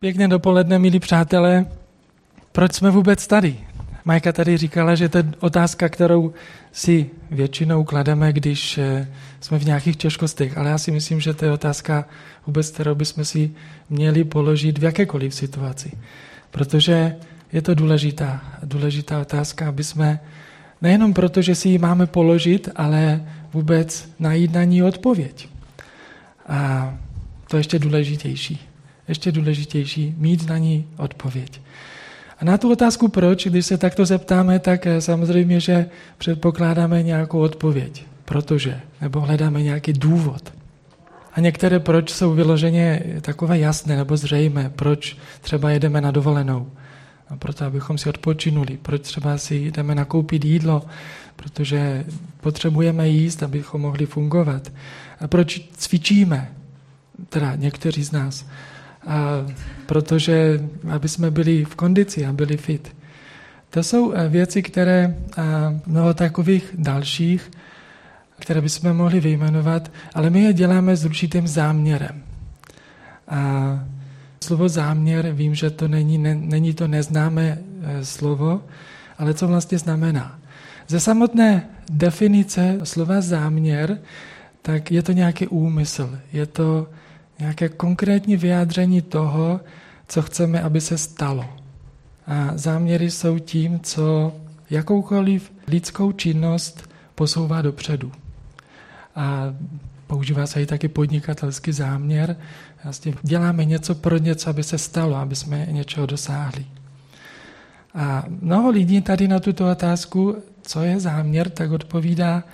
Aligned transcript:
Pěkně 0.00 0.28
dopoledne, 0.28 0.78
milí 0.78 1.00
přátelé. 1.00 1.66
Proč 2.52 2.72
jsme 2.72 2.90
vůbec 2.90 3.26
tady? 3.26 3.56
Majka 4.04 4.32
tady 4.32 4.56
říkala, 4.56 4.94
že 4.94 5.08
to 5.08 5.18
je 5.18 5.24
otázka, 5.40 5.88
kterou 5.88 6.32
si 6.72 7.10
většinou 7.30 7.84
klademe, 7.84 8.32
když 8.32 8.78
eh, 8.78 9.08
jsme 9.40 9.58
v 9.58 9.64
nějakých 9.64 9.96
těžkostech, 9.96 10.58
ale 10.58 10.70
já 10.70 10.78
si 10.78 10.90
myslím, 10.90 11.20
že 11.20 11.34
to 11.34 11.44
je 11.44 11.52
otázka 11.52 12.08
vůbec, 12.46 12.70
kterou 12.70 12.94
bychom 12.94 13.24
si 13.24 13.50
měli 13.90 14.24
položit 14.24 14.78
v 14.78 14.84
jakékoliv 14.84 15.34
situaci. 15.34 15.92
Protože 16.50 17.16
je 17.52 17.62
to 17.62 17.74
důležitá, 17.74 18.40
důležitá 18.64 19.20
otázka, 19.20 19.68
aby 19.68 19.84
jsme 19.84 20.20
nejenom 20.82 21.14
proto, 21.14 21.42
že 21.42 21.54
si 21.54 21.68
ji 21.68 21.78
máme 21.78 22.06
položit, 22.06 22.68
ale 22.76 23.24
vůbec 23.52 24.08
najít 24.18 24.52
na 24.52 24.64
ní 24.64 24.82
odpověď. 24.82 25.48
A 26.48 26.94
to 27.48 27.56
je 27.56 27.60
ještě 27.60 27.78
důležitější 27.78 28.75
ještě 29.08 29.32
důležitější, 29.32 30.14
mít 30.18 30.46
na 30.48 30.58
ní 30.58 30.86
odpověď. 30.96 31.60
A 32.38 32.44
na 32.44 32.58
tu 32.58 32.72
otázku 32.72 33.08
proč, 33.08 33.46
když 33.46 33.66
se 33.66 33.78
takto 33.78 34.06
zeptáme, 34.06 34.58
tak 34.58 34.86
eh, 34.86 35.00
samozřejmě, 35.00 35.60
že 35.60 35.86
předpokládáme 36.18 37.02
nějakou 37.02 37.38
odpověď. 37.38 38.06
Protože, 38.24 38.80
nebo 39.00 39.20
hledáme 39.20 39.62
nějaký 39.62 39.92
důvod. 39.92 40.52
A 41.32 41.40
některé 41.40 41.80
proč 41.80 42.10
jsou 42.10 42.34
vyloženě 42.34 43.02
takové 43.20 43.58
jasné 43.58 43.96
nebo 43.96 44.16
zřejmé. 44.16 44.70
Proč 44.76 45.16
třeba 45.40 45.70
jedeme 45.70 46.00
na 46.00 46.10
dovolenou. 46.10 46.70
No, 47.30 47.36
proto, 47.36 47.64
abychom 47.64 47.98
si 47.98 48.08
odpočinuli. 48.08 48.78
Proč 48.82 49.02
třeba 49.02 49.38
si 49.38 49.54
jdeme 49.54 49.94
nakoupit 49.94 50.44
jídlo, 50.44 50.82
protože 51.36 52.04
potřebujeme 52.40 53.08
jíst, 53.08 53.42
abychom 53.42 53.80
mohli 53.80 54.06
fungovat. 54.06 54.72
A 55.20 55.28
proč 55.28 55.60
cvičíme, 55.76 56.52
teda 57.28 57.54
někteří 57.54 58.04
z 58.04 58.12
nás 58.12 58.46
a 59.06 59.46
protože 59.86 60.60
aby 60.90 61.08
jsme 61.08 61.30
byli 61.30 61.64
v 61.64 61.74
kondici 61.74 62.26
a 62.26 62.32
byli 62.32 62.56
fit. 62.56 62.96
To 63.70 63.82
jsou 63.82 64.12
eh, 64.12 64.28
věci, 64.28 64.62
které 64.62 65.16
mnoho 65.86 66.14
takových 66.14 66.74
dalších, 66.78 67.50
které 68.38 68.60
bychom 68.60 68.96
mohli 68.96 69.20
vyjmenovat, 69.20 69.90
ale 70.14 70.30
my 70.30 70.40
je 70.40 70.52
děláme 70.52 70.96
s 70.96 71.04
určitým 71.04 71.48
záměrem. 71.48 72.22
A 73.28 73.40
slovo 74.44 74.68
záměr, 74.68 75.32
vím, 75.32 75.54
že 75.54 75.70
to 75.70 75.88
není, 75.88 76.18
ne, 76.18 76.34
není 76.34 76.74
to 76.74 76.88
neznámé 76.88 77.58
eh, 77.58 78.04
slovo, 78.04 78.62
ale 79.18 79.34
co 79.34 79.48
vlastně 79.48 79.78
znamená? 79.78 80.38
Ze 80.88 81.00
samotné 81.00 81.68
definice 81.90 82.78
slova 82.84 83.20
záměr, 83.20 83.98
tak 84.62 84.90
je 84.90 85.02
to 85.02 85.12
nějaký 85.12 85.46
úmysl, 85.46 86.18
je 86.32 86.46
to 86.46 86.86
nějaké 87.38 87.68
konkrétní 87.68 88.36
vyjádření 88.36 89.02
toho, 89.02 89.60
co 90.08 90.22
chceme, 90.22 90.62
aby 90.62 90.80
se 90.80 90.98
stalo. 90.98 91.44
A 92.26 92.50
záměry 92.54 93.10
jsou 93.10 93.38
tím, 93.38 93.80
co 93.80 94.32
jakoukoliv 94.70 95.52
lidskou 95.68 96.12
činnost 96.12 96.90
posouvá 97.14 97.62
dopředu. 97.62 98.12
A 99.16 99.54
používá 100.06 100.46
se 100.46 100.62
i 100.62 100.66
taky 100.66 100.88
podnikatelský 100.88 101.72
záměr. 101.72 102.36
Vlastně 102.84 103.14
děláme 103.22 103.64
něco 103.64 103.94
pro 103.94 104.16
něco, 104.16 104.50
aby 104.50 104.62
se 104.62 104.78
stalo, 104.78 105.16
aby 105.16 105.36
jsme 105.36 105.66
něčeho 105.70 106.06
dosáhli. 106.06 106.66
A 107.94 108.24
mnoho 108.28 108.70
lidí 108.70 109.00
tady 109.00 109.28
na 109.28 109.40
tuto 109.40 109.70
otázku, 109.70 110.36
co 110.62 110.82
je 110.82 111.00
záměr, 111.00 111.50
tak 111.50 111.70
odpovídá 111.70 112.44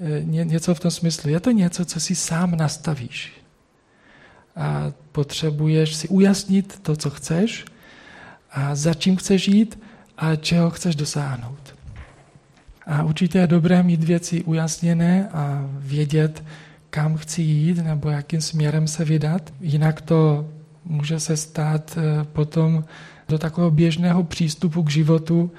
eh, 0.00 0.24
něco 0.24 0.74
v 0.74 0.80
tom 0.80 0.90
smyslu. 0.90 1.30
Je 1.30 1.40
to 1.40 1.50
něco, 1.50 1.84
co 1.84 2.00
si 2.00 2.14
sám 2.14 2.56
nastavíš 2.56 3.41
a 4.56 4.92
potřebuješ 5.12 5.94
si 5.94 6.08
ujasnit 6.08 6.78
to, 6.82 6.96
co 6.96 7.10
chceš 7.10 7.64
a 8.50 8.74
za 8.74 8.94
čím 8.94 9.16
chceš 9.16 9.48
jít 9.48 9.78
a 10.16 10.36
čeho 10.36 10.70
chceš 10.70 10.96
dosáhnout. 10.96 11.74
A 12.86 13.02
určitě 13.02 13.38
je 13.38 13.46
dobré 13.46 13.82
mít 13.82 14.04
věci 14.04 14.44
ujasněné 14.44 15.28
a 15.28 15.66
vědět, 15.78 16.44
kam 16.90 17.16
chci 17.16 17.42
jít 17.42 17.78
nebo 17.78 18.10
jakým 18.10 18.40
směrem 18.40 18.88
se 18.88 19.04
vydat. 19.04 19.52
Jinak 19.60 20.00
to 20.00 20.48
může 20.84 21.20
se 21.20 21.36
stát 21.36 21.98
eh, 21.98 22.24
potom 22.24 22.84
do 23.28 23.38
takového 23.38 23.70
běžného 23.70 24.24
přístupu 24.24 24.82
k 24.82 24.90
životu, 24.90 25.50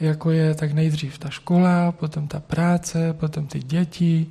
jako 0.00 0.30
je 0.30 0.54
tak 0.54 0.72
nejdřív 0.72 1.18
ta 1.18 1.30
škola, 1.30 1.92
potom 1.92 2.28
ta 2.28 2.40
práce, 2.40 3.12
potom 3.12 3.46
ty 3.46 3.58
děti 3.58 4.26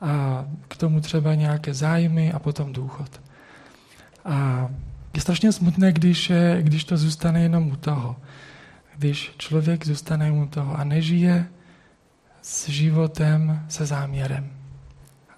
a 0.00 0.44
k 0.68 0.76
tomu 0.76 1.00
třeba 1.00 1.34
nějaké 1.34 1.74
zájmy 1.74 2.32
a 2.32 2.38
potom 2.38 2.72
důchod. 2.72 3.20
A 4.24 4.68
je 5.14 5.20
strašně 5.20 5.52
smutné, 5.52 5.92
když, 5.92 6.32
když 6.60 6.84
to 6.84 6.96
zůstane 6.96 7.42
jenom 7.42 7.68
u 7.68 7.76
toho. 7.76 8.16
Když 8.96 9.32
člověk 9.38 9.86
zůstane 9.86 10.32
u 10.32 10.46
toho 10.46 10.78
a 10.78 10.84
nežije 10.84 11.46
s 12.42 12.68
životem, 12.68 13.64
se 13.68 13.86
záměrem. 13.86 14.50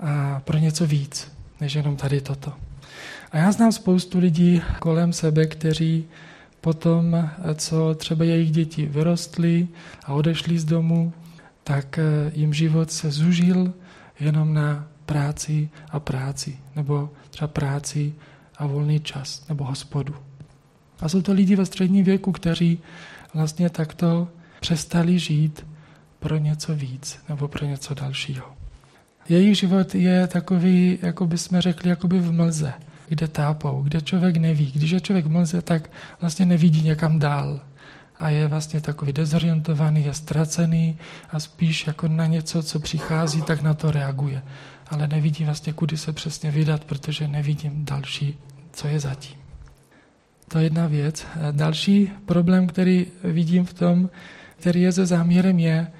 A 0.01 0.41
pro 0.41 0.59
něco 0.59 0.87
víc, 0.87 1.33
než 1.61 1.75
jenom 1.75 1.97
tady 1.97 2.21
toto. 2.21 2.53
A 3.33 3.39
já 3.39 3.53
znám 3.53 3.73
spoustu 3.73 4.19
lidí 4.19 4.63
kolem 4.79 5.13
sebe, 5.13 5.47
kteří 5.47 6.05
potom, 6.61 7.31
co 7.55 7.95
třeba 7.95 8.25
jejich 8.25 8.51
děti 8.51 8.87
vyrostly 8.87 9.69
a 10.05 10.13
odešli 10.13 10.59
z 10.59 10.65
domu, 10.65 11.13
tak 11.65 11.99
jim 12.33 12.55
život 12.55 12.91
se 12.91 13.11
zužil 13.11 13.73
jenom 14.21 14.55
na 14.55 14.89
práci 15.07 15.69
a 15.91 16.01
práci, 16.01 16.59
nebo 16.77 17.11
třeba 17.31 17.49
práci 17.49 18.15
a 18.59 18.67
volný 18.67 19.01
čas 19.01 19.49
nebo 19.49 19.65
hospodu. 19.65 20.15
A 21.01 21.09
jsou 21.09 21.23
to 21.23 21.33
lidi 21.33 21.57
ve 21.57 21.67
středním 21.67 22.05
věku, 22.05 22.33
kteří 22.33 22.79
vlastně 23.35 23.71
takto 23.71 24.29
přestali 24.61 25.19
žít 25.19 25.67
pro 26.19 26.37
něco 26.37 26.75
víc 26.75 27.19
nebo 27.29 27.49
pro 27.49 27.67
něco 27.67 27.95
dalšího. 27.95 28.47
Jejich 29.29 29.59
život 29.59 29.95
je 29.95 30.27
takový, 30.27 30.99
jako 31.03 31.27
bychom 31.27 31.61
řekli, 31.61 31.91
jakoby 31.91 32.21
v 32.21 32.33
mlze, 32.33 32.73
kde 33.09 33.29
tápou, 33.29 33.83
kde 33.83 34.01
člověk 34.01 34.37
neví. 34.37 34.73
Když 34.75 34.91
je 34.91 35.01
člověk 35.01 35.27
v 35.27 35.31
mlze, 35.31 35.63
tak 35.63 35.91
vlastně 36.21 36.47
nevidí 36.47 36.83
někam 36.83 37.19
dál 37.19 37.61
a 38.19 38.29
je 38.29 38.47
vlastně 38.47 38.81
takový 38.81 39.13
dezorientovaný, 39.13 40.05
je 40.05 40.15
ztracený 40.15 40.99
a 41.31 41.41
spíš 41.41 41.87
jako 41.87 42.09
na 42.09 42.27
něco, 42.27 42.63
co 42.63 42.81
přichází, 42.81 43.43
tak 43.43 43.63
na 43.63 43.75
to 43.75 43.91
reaguje. 43.91 44.43
Ale 44.91 45.09
nevidí 45.09 45.45
vlastně, 45.45 45.73
kudy 45.73 45.97
se 45.97 46.13
přesně 46.13 46.51
vydat, 46.51 46.85
protože 46.85 47.29
nevidím 47.29 47.85
další 47.85 48.39
co 48.77 48.89
je 48.89 49.01
zatím. 49.01 49.37
To 50.49 50.59
je 50.59 50.65
jedna 50.65 50.87
věc. 50.87 51.27
Další 51.53 52.13
problém, 52.27 52.67
který 52.67 53.07
vidím 53.25 53.65
v 53.65 53.75
tom, 53.75 54.11
který 54.57 54.83
je 54.83 54.93
ze 54.93 55.07
záměrem, 55.07 55.59
je, 55.59 55.93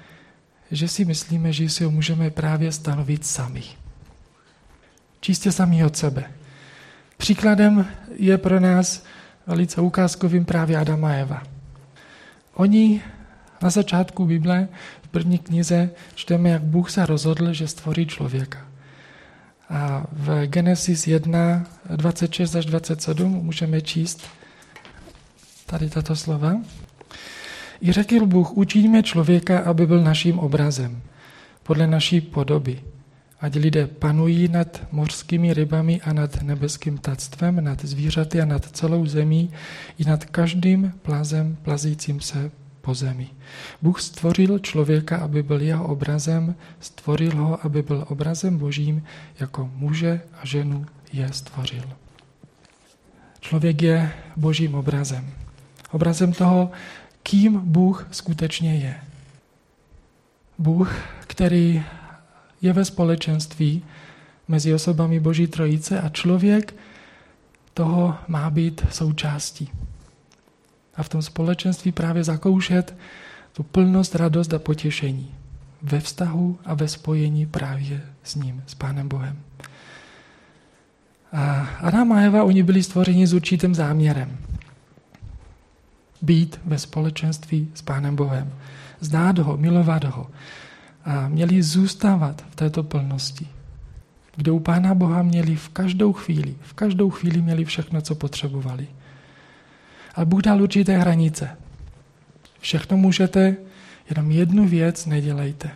že 0.71 0.87
si 0.87 1.05
myslíme, 1.05 1.53
že 1.53 1.69
si 1.69 1.83
ho 1.83 1.91
můžeme 1.91 2.29
právě 2.29 2.71
stanovit 2.71 3.25
sami. 3.25 3.63
Čistě 5.19 5.51
sami 5.51 5.85
od 5.85 5.97
sebe. 5.97 6.31
Příkladem 7.17 7.87
je 8.15 8.37
pro 8.37 8.59
nás 8.59 9.03
velice 9.47 9.81
ukázkovým 9.81 10.45
právě 10.45 10.77
Adam 10.77 11.05
a 11.05 11.13
Eva. 11.13 11.43
Oni 12.53 13.01
na 13.61 13.69
začátku 13.69 14.25
Bible 14.25 14.67
v 15.01 15.07
první 15.07 15.37
knize 15.37 15.89
čteme, 16.15 16.49
jak 16.49 16.61
Bůh 16.61 16.91
se 16.91 17.05
rozhodl, 17.05 17.53
že 17.53 17.67
stvoří 17.67 18.05
člověka. 18.05 18.66
A 19.69 20.07
v 20.11 20.47
Genesis 20.47 21.07
1, 21.07 21.65
26 21.95 22.55
až 22.55 22.65
27 22.65 23.31
můžeme 23.31 23.81
číst 23.81 24.27
tady 25.65 25.89
tato 25.89 26.15
slova. 26.15 26.61
I 27.81 27.91
řekl 27.91 28.25
Bůh, 28.25 28.57
učíme 28.57 29.03
člověka, 29.03 29.59
aby 29.59 29.87
byl 29.87 30.03
naším 30.03 30.39
obrazem, 30.39 31.01
podle 31.63 31.87
naší 31.87 32.21
podoby. 32.21 32.83
Ať 33.41 33.55
lidé 33.55 33.87
panují 33.87 34.47
nad 34.47 34.87
mořskými 34.91 35.53
rybami 35.53 36.01
a 36.01 36.13
nad 36.13 36.41
nebeským 36.43 36.97
tactvem, 36.97 37.63
nad 37.63 37.85
zvířaty 37.85 38.41
a 38.41 38.45
nad 38.45 38.65
celou 38.65 39.05
zemí 39.05 39.51
i 39.97 40.05
nad 40.05 40.25
každým 40.25 40.93
plazem 41.01 41.57
plazícím 41.61 42.21
se 42.21 42.51
po 42.87 42.95
zemi. 42.95 43.27
Bůh 43.81 44.01
stvořil 44.01 44.59
člověka, 44.59 45.17
aby 45.17 45.43
byl 45.43 45.61
jeho 45.61 45.87
obrazem, 45.87 46.55
stvořil 46.79 47.35
ho, 47.35 47.65
aby 47.65 47.81
byl 47.81 48.05
obrazem 48.07 48.57
božím, 48.57 49.03
jako 49.39 49.71
muže 49.75 50.21
a 50.41 50.45
ženu 50.45 50.85
je 51.13 51.33
stvořil. 51.33 51.83
Člověk 53.39 53.81
je 53.81 54.11
božím 54.37 54.75
obrazem. 54.75 55.27
Obrazem 55.91 56.31
toho, 56.33 56.71
kým 57.23 57.59
Bůh 57.59 58.07
skutečně 58.11 58.75
je. 58.77 58.95
Bůh, 60.57 60.95
který 61.27 61.83
je 62.61 62.73
ve 62.73 62.85
společenství 62.85 63.83
mezi 64.47 64.73
osobami 64.73 65.19
Boží 65.19 65.47
trojice 65.47 66.01
a 66.01 66.09
člověk 66.09 66.73
toho 67.73 68.15
má 68.27 68.49
být 68.49 68.85
součástí 68.91 69.69
a 70.97 71.03
v 71.03 71.09
tom 71.09 71.21
společenství 71.21 71.91
právě 71.91 72.23
zakoušet 72.23 72.95
tu 73.53 73.63
plnost, 73.63 74.15
radost 74.15 74.53
a 74.53 74.59
potěšení 74.59 75.35
ve 75.81 75.99
vztahu 75.99 76.59
a 76.65 76.73
ve 76.73 76.87
spojení 76.87 77.45
právě 77.45 78.01
s 78.23 78.35
ním, 78.35 78.63
s 78.67 78.75
Pánem 78.75 79.07
Bohem. 79.07 79.37
A 81.33 81.69
Adam 81.79 82.11
a 82.11 82.21
Eva, 82.21 82.43
oni 82.43 82.63
byli 82.63 82.83
stvořeni 82.83 83.27
s 83.27 83.33
určitým 83.33 83.75
záměrem. 83.75 84.37
být 86.21 86.59
ve 86.65 86.79
společenství 86.79 87.67
s 87.73 87.81
Pánem 87.81 88.15
Bohem. 88.15 88.51
Znát 88.99 89.39
ho, 89.39 89.57
milovat 89.57 90.03
ho. 90.03 90.27
A 91.05 91.27
měli 91.27 91.63
zůstávat 91.63 92.45
v 92.49 92.55
této 92.55 92.83
plnosti. 92.83 93.47
Kde 94.35 94.51
u 94.51 94.59
Pána 94.59 94.95
Boha 94.95 95.23
měli 95.23 95.55
v 95.55 95.69
každou 95.69 96.13
chvíli, 96.13 96.55
v 96.61 96.73
každou 96.73 97.09
chvíli 97.09 97.41
měli 97.41 97.65
všechno, 97.65 98.01
co 98.01 98.15
potřebovali. 98.15 98.87
Ale 100.17 100.25
Bůh 100.25 100.41
dal 100.41 100.61
určité 100.61 100.97
hranice. 100.97 101.57
Všechno 102.59 102.97
můžete, 102.97 103.55
jenom 104.09 104.31
jednu 104.31 104.67
věc 104.67 105.05
nedělejte. 105.05 105.69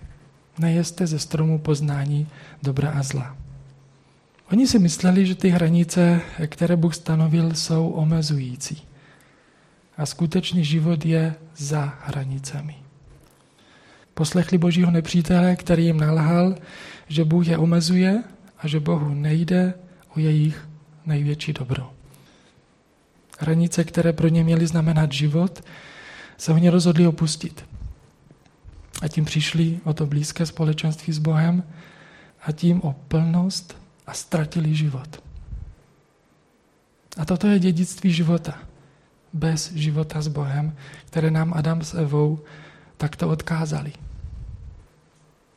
Nejeste 0.59 1.07
ze 1.07 1.19
stromu 1.19 1.59
poznání 1.59 2.27
dobra 2.63 2.91
a 2.91 3.03
zla. 3.03 3.37
Oni 4.51 4.67
si 4.67 4.79
mysleli, 4.79 5.25
že 5.25 5.35
ty 5.35 5.49
hranice, 5.49 6.21
které 6.47 6.75
Bůh 6.75 6.95
stanovil, 6.95 7.53
jsou 7.53 7.89
omezující. 7.89 8.81
A 9.97 10.05
skutečný 10.05 10.65
život 10.65 11.05
je 11.05 11.35
za 11.57 11.93
hranicemi. 12.01 12.75
Poslechli 14.13 14.57
božího 14.57 14.91
nepřítele, 14.91 15.55
který 15.55 15.85
jim 15.85 15.99
nalhal, 15.99 16.55
že 17.07 17.25
Bůh 17.25 17.47
je 17.47 17.57
omezuje 17.57 18.23
a 18.57 18.67
že 18.67 18.79
Bohu 18.79 19.13
nejde 19.13 19.73
o 20.15 20.19
jejich 20.19 20.67
největší 21.05 21.53
dobro. 21.53 22.00
Hranice, 23.41 23.83
které 23.83 24.13
pro 24.13 24.27
ně 24.27 24.43
měly 24.43 24.67
znamenat 24.67 25.11
život, 25.11 25.63
se 26.37 26.51
oni 26.51 26.69
rozhodli 26.69 27.07
opustit. 27.07 27.65
A 29.01 29.07
tím 29.07 29.25
přišli 29.25 29.79
o 29.83 29.93
to 29.93 30.05
blízké 30.05 30.45
společenství 30.45 31.13
s 31.13 31.17
Bohem 31.17 31.63
a 32.41 32.51
tím 32.51 32.81
o 32.81 32.93
plnost 33.07 33.77
a 34.07 34.13
ztratili 34.13 34.75
život. 34.75 35.23
A 37.17 37.25
toto 37.25 37.47
je 37.47 37.59
dědictví 37.59 38.13
života. 38.13 38.59
Bez 39.33 39.71
života 39.71 40.21
s 40.21 40.27
Bohem, 40.27 40.75
které 41.05 41.31
nám 41.31 41.53
Adam 41.53 41.81
s 41.81 41.93
Evou 41.93 42.39
takto 42.97 43.29
odkázali. 43.29 43.93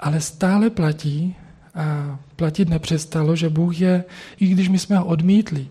Ale 0.01 0.21
stále 0.21 0.71
platí 0.71 1.37
a 1.75 2.19
platit 2.37 2.69
nepřestalo, 2.69 3.37
že 3.37 3.49
Bůh 3.49 3.81
je, 3.81 4.05
i 4.41 4.47
když 4.47 4.69
my 4.69 4.79
jsme 4.79 4.97
ho 4.97 5.05
odmítli 5.05 5.69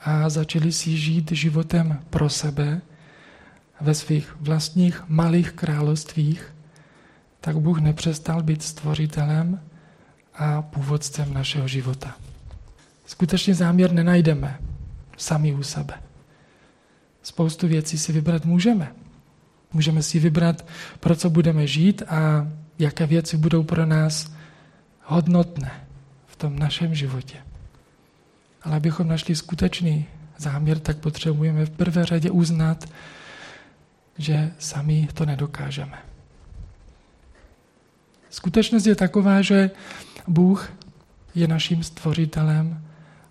a 0.00 0.28
začali 0.28 0.72
si 0.72 0.96
žít 0.96 1.32
životem 1.32 2.02
pro 2.10 2.28
sebe, 2.28 2.80
ve 3.80 3.94
svých 3.94 4.36
vlastních 4.40 5.02
malých 5.08 5.52
královstvích, 5.52 6.54
tak 7.40 7.56
Bůh 7.58 7.80
nepřestal 7.80 8.42
být 8.42 8.62
stvořitelem 8.62 9.60
a 10.34 10.62
původcem 10.62 11.34
našeho 11.34 11.68
života. 11.68 12.16
Skutečně 13.06 13.54
záměr 13.54 13.92
nenajdeme 13.92 14.58
sami 15.16 15.54
u 15.54 15.62
sebe. 15.62 15.94
Spoustu 17.22 17.68
věcí 17.68 17.98
si 17.98 18.12
vybrat 18.12 18.44
můžeme. 18.44 18.92
Můžeme 19.72 20.02
si 20.02 20.18
vybrat, 20.18 20.66
pro 21.00 21.16
co 21.16 21.30
budeme 21.30 21.66
žít 21.66 22.02
a 22.08 22.48
jaké 22.78 23.06
věci 23.06 23.36
budou 23.36 23.62
pro 23.62 23.86
nás 23.86 24.32
hodnotné 25.04 25.70
v 26.26 26.36
tom 26.36 26.58
našem 26.58 26.94
životě. 26.94 27.47
Ale 28.62 28.76
abychom 28.76 29.08
našli 29.08 29.36
skutečný 29.36 30.06
záměr, 30.36 30.78
tak 30.78 30.98
potřebujeme 30.98 31.66
v 31.66 31.70
prvé 31.70 32.04
řadě 32.04 32.30
uznat, 32.30 32.84
že 34.18 34.52
sami 34.58 35.08
to 35.14 35.26
nedokážeme. 35.26 35.98
Skutečnost 38.30 38.86
je 38.86 38.94
taková, 38.94 39.42
že 39.42 39.70
Bůh 40.28 40.72
je 41.34 41.48
naším 41.48 41.82
stvořitelem 41.82 42.84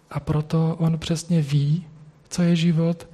a 0.10 0.20
proto 0.20 0.76
on 0.80 1.00
přesně 1.00 1.42
ví, 1.42 1.86
co 2.30 2.44
je 2.44 2.56
život 2.56 3.08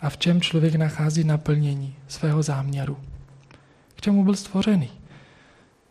a 0.00 0.10
v 0.10 0.16
čem 0.16 0.40
člověk 0.40 0.74
nachází 0.74 1.24
naplnění 1.24 1.96
svého 2.08 2.42
záměru. 2.42 2.98
K 3.94 4.00
čemu 4.00 4.24
byl 4.24 4.34
stvořený. 4.34 4.90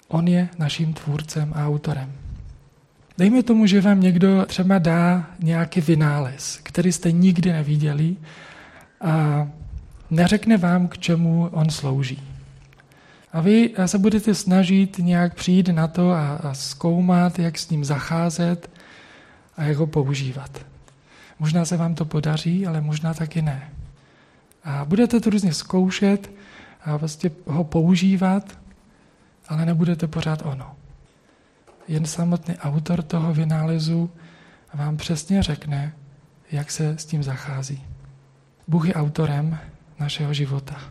On 0.08 0.28
je 0.28 0.50
naším 0.58 0.94
tvůrcem 0.94 1.54
a 1.56 1.68
autorem. 1.68 2.21
Dejme 3.22 3.44
tomu, 3.44 3.66
že 3.66 3.82
vám 3.82 4.02
někdo 4.02 4.46
třeba 4.46 4.80
dá 4.80 5.26
nějaký 5.40 5.82
vynález, 5.82 6.60
který 6.64 6.92
jste 6.92 7.12
nikdy 7.12 7.52
neviděli 7.52 8.16
a 9.02 9.48
neřekne 10.10 10.58
vám, 10.58 10.88
k 10.88 10.98
čemu 10.98 11.50
on 11.52 11.70
slouží. 11.70 12.22
A 13.34 13.42
vy 13.42 13.70
se 13.86 13.98
budete 13.98 14.36
snažit 14.36 14.98
nějak 14.98 15.36
přijít 15.36 15.68
na 15.68 15.88
to 15.88 16.12
a, 16.12 16.54
zkoumat, 16.54 17.40
jak 17.40 17.58
s 17.58 17.70
ním 17.70 17.86
zacházet 17.86 18.70
a 19.58 19.64
jak 19.64 19.78
ho 19.78 19.88
používat. 19.88 20.66
Možná 21.40 21.66
se 21.66 21.78
vám 21.78 21.96
to 21.96 22.06
podaří, 22.06 22.68
ale 22.68 22.82
možná 22.82 23.14
taky 23.14 23.42
ne. 23.42 23.70
A 24.64 24.86
budete 24.86 25.20
to 25.20 25.30
různě 25.30 25.54
zkoušet 25.54 26.32
a 26.86 26.98
vlastně 26.98 27.32
ho 27.46 27.64
používat, 27.64 28.58
ale 29.48 29.66
nebudete 29.66 30.08
pořád 30.08 30.42
ono. 30.46 30.81
Jen 31.92 32.06
samotný 32.06 32.58
autor 32.58 33.04
toho 33.04 33.34
vynálezu 33.34 34.10
vám 34.74 34.98
přesně 34.98 35.44
řekne, 35.44 35.94
jak 36.52 36.72
se 36.72 36.98
s 36.98 37.06
tím 37.06 37.24
zachází. 37.24 37.84
Bůh 38.68 38.88
je 38.88 38.94
autorem 38.94 39.60
našeho 40.00 40.34
života. 40.34 40.82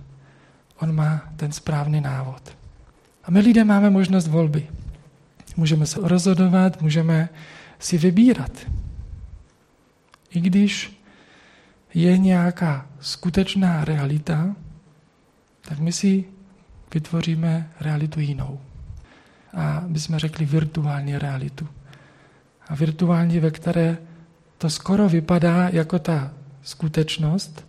On 0.79 0.95
má 0.95 1.33
ten 1.37 1.53
správný 1.53 2.01
návod. 2.01 2.57
A 3.25 3.31
my 3.31 3.41
lidé 3.41 3.65
máme 3.65 3.91
možnost 3.91 4.29
volby. 4.29 4.69
Můžeme 5.57 5.87
se 5.87 6.01
rozhodovat, 6.03 6.83
můžeme 6.83 7.29
si 7.79 7.99
vybírat. 7.99 8.53
I 10.31 10.41
když 10.41 11.01
je 11.95 12.19
nějaká 12.19 12.87
skutečná 13.01 13.85
realita, 13.85 14.57
tak 15.61 15.79
my 15.79 15.93
si 15.93 16.25
vytvoříme 16.95 17.71
realitu 17.81 18.21
jinou. 18.21 18.61
A 19.55 19.85
bychom 19.87 20.19
řekli 20.19 20.47
virtuální 20.47 21.19
realitu. 21.19 21.69
A 22.69 22.75
virtuální, 22.75 23.41
ve 23.41 23.51
které 23.51 23.99
to 24.59 24.71
skoro 24.71 25.09
vypadá 25.09 25.69
jako 25.69 25.99
ta 25.99 26.33
skutečnost, 26.63 27.67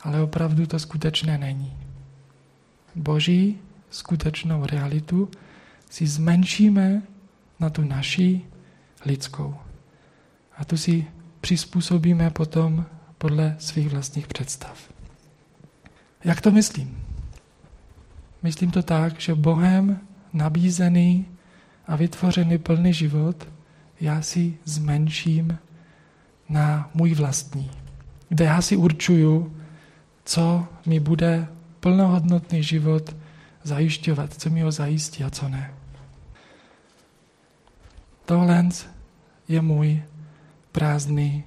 ale 0.00 0.22
opravdu 0.22 0.66
to 0.66 0.78
skutečné 0.78 1.38
není. 1.38 1.76
Boží 2.94 3.58
skutečnou 3.90 4.66
realitu 4.66 5.28
si 5.90 6.06
zmenšíme 6.06 7.02
na 7.60 7.70
tu 7.70 7.82
naší 7.82 8.46
lidskou. 9.04 9.54
A 10.56 10.64
tu 10.64 10.76
si 10.76 11.06
přizpůsobíme 11.40 12.30
potom 12.30 12.86
podle 13.18 13.56
svých 13.58 13.88
vlastních 13.88 14.26
představ. 14.26 14.88
Jak 16.24 16.40
to 16.40 16.50
myslím? 16.50 17.04
Myslím 18.42 18.70
to 18.70 18.82
tak, 18.82 19.20
že 19.20 19.34
Bohem 19.34 20.00
nabízený 20.34 21.26
a 21.86 21.96
vytvořený 21.96 22.58
plný 22.58 22.92
život 22.92 23.48
já 24.00 24.22
si 24.22 24.58
zmenším 24.64 25.58
na 26.48 26.90
můj 26.94 27.14
vlastní, 27.14 27.70
kde 28.28 28.44
já 28.44 28.62
si 28.62 28.76
určuju, 28.76 29.56
co 30.24 30.66
mi 30.86 31.00
bude 31.00 31.46
plnohodnotný 31.80 32.62
život 32.62 33.16
zajišťovat, 33.62 34.34
co 34.34 34.50
mi 34.50 34.60
ho 34.60 34.72
zajistí 34.72 35.24
a 35.24 35.30
co 35.30 35.48
ne. 35.48 35.74
Tohle 38.24 38.68
je 39.48 39.60
můj 39.60 40.02
prázdný, 40.72 41.44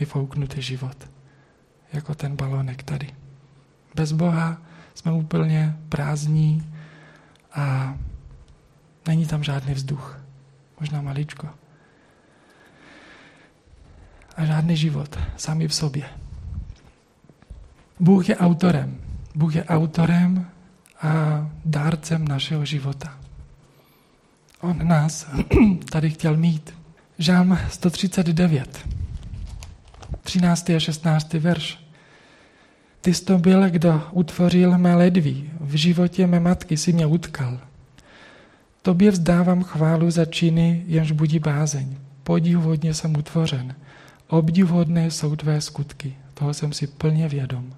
vyfouknutý 0.00 0.62
život. 0.62 1.08
Jako 1.92 2.14
ten 2.14 2.36
balonek 2.36 2.82
tady. 2.82 3.08
Bez 3.94 4.12
Boha 4.12 4.62
jsme 4.94 5.12
úplně 5.12 5.76
prázdní 5.88 6.72
a 7.54 7.96
není 9.06 9.26
tam 9.26 9.44
žádný 9.44 9.74
vzduch. 9.74 10.20
Možná 10.80 11.02
maličko. 11.02 11.48
A 14.36 14.44
žádný 14.44 14.76
život 14.76 15.18
sami 15.36 15.68
v 15.68 15.74
sobě. 15.74 16.04
Bůh 18.00 18.28
je 18.28 18.36
autorem. 18.36 18.96
Bůh 19.34 19.54
je 19.54 19.64
autorem 19.64 20.46
a 21.02 21.10
dárcem 21.64 22.28
našeho 22.28 22.64
života. 22.64 23.18
On 24.60 24.88
nás 24.88 25.26
tady 25.90 26.10
chtěl 26.10 26.36
mít. 26.36 26.74
Žám 27.18 27.58
139, 27.70 28.88
13. 30.22 30.70
a 30.70 30.80
16. 30.80 31.32
verš. 31.32 31.78
Ty 33.00 33.14
jsi 33.14 33.24
to 33.24 33.38
byl, 33.38 33.70
kdo 33.70 34.02
utvořil 34.10 34.78
mé 34.78 34.94
ledví, 34.94 35.50
v 35.60 35.74
životě 35.74 36.26
mé 36.26 36.40
matky 36.40 36.76
si 36.76 36.92
mě 36.92 37.06
utkal. 37.06 37.60
Tobě 38.82 39.10
vzdávám 39.10 39.62
chválu 39.62 40.10
za 40.10 40.24
činy, 40.24 40.84
jenž 40.86 41.12
budí 41.12 41.38
bázeň. 41.38 41.96
Podivuhodně 42.22 42.94
jsem 42.94 43.16
utvořen. 43.16 43.74
Obdivuhodné 44.28 45.10
jsou 45.10 45.36
tvé 45.36 45.60
skutky. 45.60 46.14
Toho 46.34 46.54
jsem 46.54 46.72
si 46.72 46.86
plně 46.86 47.28
vědom. 47.28 47.74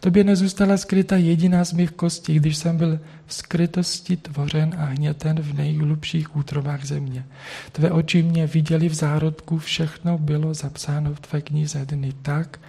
Tobě 0.00 0.24
nezůstala 0.24 0.76
skryta 0.76 1.16
jediná 1.16 1.64
z 1.64 1.72
mých 1.72 1.90
kostí, 1.90 2.34
když 2.34 2.56
jsem 2.56 2.76
byl 2.76 3.00
v 3.26 3.34
skrytosti 3.34 4.16
tvořen 4.16 4.74
a 4.78 4.84
hněten 4.84 5.40
v 5.40 5.54
nejhlubších 5.54 6.36
útrobách 6.36 6.84
země. 6.84 7.26
Tvé 7.72 7.90
oči 7.90 8.22
mě 8.22 8.46
viděli 8.46 8.88
v 8.88 8.94
zárodku, 8.94 9.58
všechno 9.58 10.18
bylo 10.18 10.54
zapsáno 10.54 11.14
v 11.14 11.20
tvé 11.20 11.40
knize 11.40 11.86
dny 11.86 12.12
tak, 12.22 12.60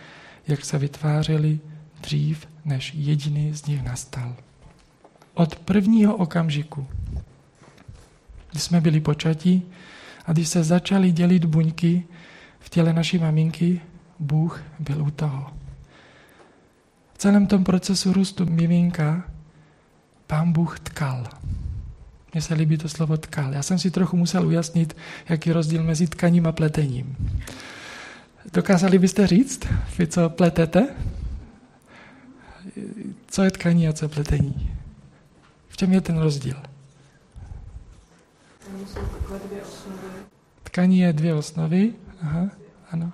jak 0.47 0.65
se 0.65 0.77
vytvářely 0.77 1.59
dřív, 2.01 2.47
než 2.65 2.93
jediný 2.93 3.53
z 3.53 3.65
nich 3.65 3.83
nastal. 3.83 4.35
Od 5.33 5.55
prvního 5.55 6.15
okamžiku, 6.15 6.87
kdy 8.55 8.61
jsme 8.61 8.81
byli 8.81 8.99
počatí 8.99 9.63
a 10.25 10.31
když 10.33 10.47
se 10.47 10.63
začaly 10.63 11.11
dělit 11.11 11.45
buňky 11.45 12.03
v 12.59 12.69
těle 12.69 12.93
naší 12.93 13.17
maminky, 13.17 13.81
Bůh 14.19 14.63
byl 14.79 15.01
u 15.01 15.11
toho. 15.11 15.53
V 17.13 17.17
celém 17.17 17.47
tom 17.47 17.63
procesu 17.63 18.13
růstu 18.13 18.45
miminka 18.45 19.23
pán 20.27 20.51
Bůh 20.51 20.79
tkal. 20.79 21.23
Mně 22.33 22.41
se 22.41 22.53
líbí 22.53 22.77
to 22.77 22.89
slovo 22.89 23.17
tkal. 23.17 23.53
Já 23.53 23.63
jsem 23.63 23.79
si 23.79 23.91
trochu 23.91 24.17
musel 24.17 24.47
ujasnit, 24.47 24.97
jaký 25.29 25.49
je 25.49 25.53
rozdíl 25.53 25.83
mezi 25.83 26.07
tkaním 26.07 26.47
a 26.47 26.51
pletením. 26.51 27.17
Dokázali 28.53 28.99
byste 28.99 29.27
říct, 29.27 29.67
vy 29.97 30.07
co 30.07 30.29
pletete? 30.29 30.87
Co 33.27 33.43
je 33.43 33.51
tkaní 33.51 33.87
a 33.87 33.93
co 33.93 34.09
pletení? 34.09 34.77
V 35.67 35.77
čem 35.77 35.93
je 35.93 36.01
ten 36.01 36.17
rozdíl? 36.17 36.74
Tkaní 40.63 40.99
je 40.99 41.13
dvě 41.13 41.33
osnovy. 41.33 41.93
Aha, 42.21 42.49
ano. 42.91 43.11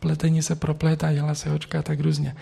Pletení 0.00 0.42
se 0.42 0.54
proplétá, 0.54 1.12
dělá 1.12 1.34
se 1.34 1.50
očka 1.50 1.82
tak 1.82 2.00
různě. 2.00 2.36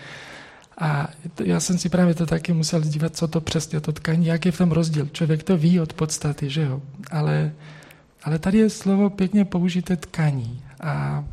A 0.78 1.08
já 1.44 1.60
jsem 1.60 1.78
si 1.78 1.88
právě 1.88 2.14
to 2.14 2.26
taky 2.26 2.52
musel 2.52 2.80
dívat, 2.80 3.16
co 3.16 3.28
to 3.28 3.40
přesně 3.40 3.80
to 3.80 3.92
tkaní, 3.92 4.26
jak 4.26 4.46
je 4.46 4.52
v 4.52 4.58
tom 4.58 4.72
rozdíl. 4.72 5.08
Člověk 5.12 5.42
to 5.42 5.56
ví 5.56 5.80
od 5.80 5.92
podstaty, 5.92 6.50
že 6.50 6.62
jo. 6.62 6.82
Ale, 7.10 7.52
ale 8.24 8.38
tady 8.38 8.58
je 8.58 8.70
slovo 8.70 9.10
pěkně 9.10 9.44
použité 9.44 9.96
tkaní. 9.96 10.62
A 10.80 11.24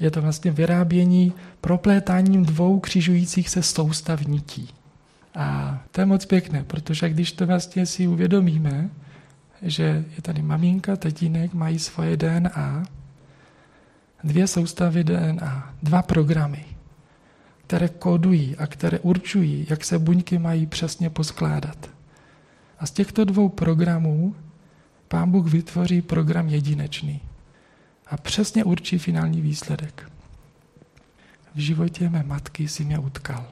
je 0.00 0.10
to 0.10 0.22
vlastně 0.22 0.50
vyrábění 0.50 1.32
proplétáním 1.60 2.44
dvou 2.44 2.80
křižujících 2.80 3.48
se 3.48 3.62
soustav 3.62 4.26
nití. 4.26 4.68
A 5.34 5.78
to 5.90 6.00
je 6.00 6.06
moc 6.06 6.24
pěkné, 6.24 6.64
protože 6.64 7.08
když 7.08 7.32
to 7.32 7.46
vlastně 7.46 7.86
si 7.86 8.08
uvědomíme, 8.08 8.90
že 9.62 10.04
je 10.16 10.22
tady 10.22 10.42
maminka, 10.42 10.96
tatínek, 10.96 11.54
mají 11.54 11.78
svoje 11.78 12.16
DNA, 12.16 12.82
dvě 14.24 14.46
soustavy 14.46 15.04
DNA, 15.04 15.74
dva 15.82 16.02
programy, 16.02 16.64
které 17.66 17.88
kodují 17.88 18.56
a 18.56 18.66
které 18.66 18.98
určují, 18.98 19.66
jak 19.70 19.84
se 19.84 19.98
buňky 19.98 20.38
mají 20.38 20.66
přesně 20.66 21.10
poskládat. 21.10 21.90
A 22.78 22.86
z 22.86 22.90
těchto 22.90 23.24
dvou 23.24 23.48
programů 23.48 24.34
Pán 25.08 25.30
Bůh 25.30 25.46
vytvoří 25.46 26.02
program 26.02 26.48
jedinečný 26.48 27.20
a 28.06 28.16
přesně 28.16 28.64
určí 28.64 28.98
finální 28.98 29.40
výsledek. 29.40 30.10
V 31.54 31.58
životě 31.58 32.08
mé 32.08 32.22
matky 32.22 32.68
si 32.68 32.84
mě 32.84 32.98
utkal. 32.98 33.46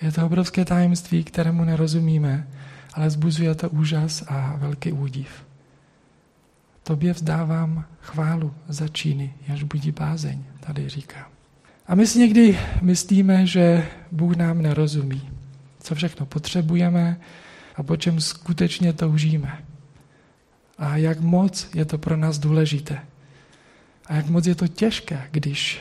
Je 0.00 0.12
to 0.12 0.26
obrovské 0.26 0.64
tajemství, 0.64 1.24
kterému 1.24 1.64
nerozumíme, 1.64 2.46
ale 2.94 3.10
zbuzuje 3.10 3.54
to 3.54 3.70
úžas 3.70 4.24
a 4.28 4.56
velký 4.56 4.92
údiv. 4.92 5.46
Tobě 6.82 7.12
vzdávám 7.12 7.84
chválu 8.00 8.54
za 8.68 8.88
činy, 8.88 9.34
jež 9.48 9.62
budí 9.62 9.92
bázeň, 9.92 10.44
tady 10.60 10.88
říká. 10.88 11.28
A 11.86 11.94
my 11.94 12.06
si 12.06 12.18
někdy 12.18 12.58
myslíme, 12.82 13.46
že 13.46 13.88
Bůh 14.12 14.36
nám 14.36 14.62
nerozumí, 14.62 15.30
co 15.80 15.94
všechno 15.94 16.26
potřebujeme 16.26 17.20
a 17.76 17.82
po 17.82 17.96
čem 17.96 18.20
skutečně 18.20 18.92
toužíme. 18.92 19.58
A 20.78 20.96
jak 20.96 21.20
moc 21.20 21.68
je 21.74 21.84
to 21.84 21.98
pro 21.98 22.16
nás 22.16 22.38
důležité. 22.38 22.98
A 24.06 24.14
jak 24.14 24.26
moc 24.26 24.46
je 24.46 24.54
to 24.54 24.68
těžké, 24.68 25.28
když 25.30 25.80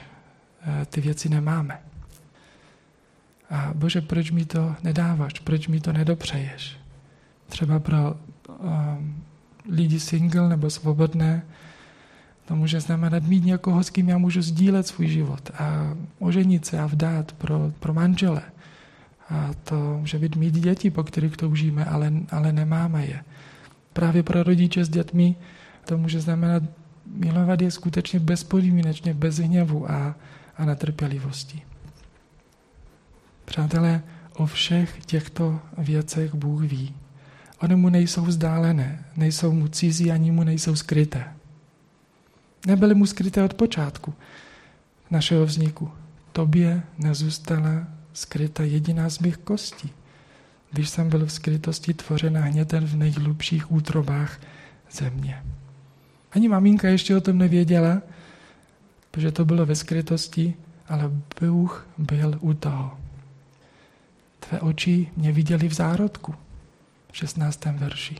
eh, 0.61 0.85
ty 0.85 1.01
věci 1.01 1.29
nemáme. 1.29 1.79
A 3.49 3.71
Bože, 3.73 4.01
proč 4.01 4.31
mi 4.31 4.45
to 4.45 4.75
nedáváš? 4.83 5.39
Proč 5.39 5.67
mi 5.67 5.79
to 5.79 5.93
nedopřeješ? 5.93 6.77
Třeba 7.47 7.79
pro 7.79 8.15
um, 8.59 9.23
lidi 9.69 9.99
single 9.99 10.49
nebo 10.49 10.69
svobodné, 10.69 11.41
to 12.45 12.55
může 12.55 12.79
znamenat 12.79 13.23
mít 13.23 13.45
někoho, 13.45 13.83
s 13.83 13.89
kým 13.89 14.09
já 14.09 14.17
můžu 14.17 14.41
sdílet 14.41 14.87
svůj 14.87 15.07
život 15.07 15.51
a 15.59 15.95
oženit 16.19 16.65
se 16.65 16.79
a 16.79 16.85
vdát 16.85 17.31
pro, 17.31 17.71
pro 17.79 17.93
manžele. 17.93 18.41
A 19.29 19.49
to 19.63 19.97
může 19.99 20.19
být 20.19 20.35
mít 20.35 20.53
děti, 20.53 20.91
po 20.91 21.03
kterých 21.03 21.37
toužíme, 21.37 21.85
ale, 21.85 22.13
ale 22.31 22.53
nemáme 22.53 23.05
je. 23.05 23.23
Právě 23.93 24.23
pro 24.23 24.43
rodiče 24.43 24.85
s 24.85 24.89
dětmi 24.89 25.35
to 25.85 25.97
může 25.97 26.21
znamenat 26.21 26.63
milovat 27.05 27.61
je 27.61 27.71
skutečně 27.71 28.19
bezpodmínečně, 28.19 29.13
bez 29.13 29.37
hněvu 29.37 29.91
a, 29.91 30.15
a 30.57 30.65
netrpělivosti. 30.65 31.61
Přátelé, 33.45 34.03
o 34.33 34.45
všech 34.45 35.05
těchto 35.05 35.59
věcech 35.77 36.35
Bůh 36.35 36.61
ví. 36.61 36.95
Ony 37.59 37.75
mu 37.75 37.89
nejsou 37.89 38.25
vzdálené, 38.25 39.05
nejsou 39.15 39.51
mu 39.51 39.67
cizí, 39.67 40.11
ani 40.11 40.31
mu 40.31 40.43
nejsou 40.43 40.75
skryté. 40.75 41.25
Nebyly 42.67 42.95
mu 42.95 43.05
skryté 43.05 43.43
od 43.43 43.53
počátku 43.53 44.13
našeho 45.11 45.45
vzniku. 45.45 45.91
Tobě 46.31 46.83
nezůstala 46.97 47.87
skryta 48.13 48.63
jediná 48.63 49.09
z 49.09 49.19
mých 49.19 49.37
kostí. 49.37 49.89
Když 50.71 50.89
jsem 50.89 51.09
byl 51.09 51.25
v 51.25 51.31
skrytosti 51.31 51.93
tvořena 51.93 52.41
hněten 52.41 52.85
v 52.85 52.95
nejhlubších 52.95 53.71
útrobách 53.71 54.39
země. 54.91 55.43
Ani 56.31 56.47
maminka 56.47 56.87
ještě 56.87 57.15
o 57.15 57.21
tom 57.21 57.37
nevěděla, 57.37 58.01
protože 59.11 59.31
to 59.31 59.45
bylo 59.45 59.65
ve 59.65 59.75
skrytosti, 59.75 60.53
ale 60.87 61.11
Bůh 61.41 61.87
byl 61.97 62.37
u 62.41 62.53
toho. 62.53 63.04
Tvé 64.49 64.59
oči 64.59 65.11
mě 65.15 65.31
viděli 65.31 65.67
v 65.67 65.73
zárodku, 65.73 66.35
v 67.11 67.17
16. 67.17 67.65
verši. 67.65 68.15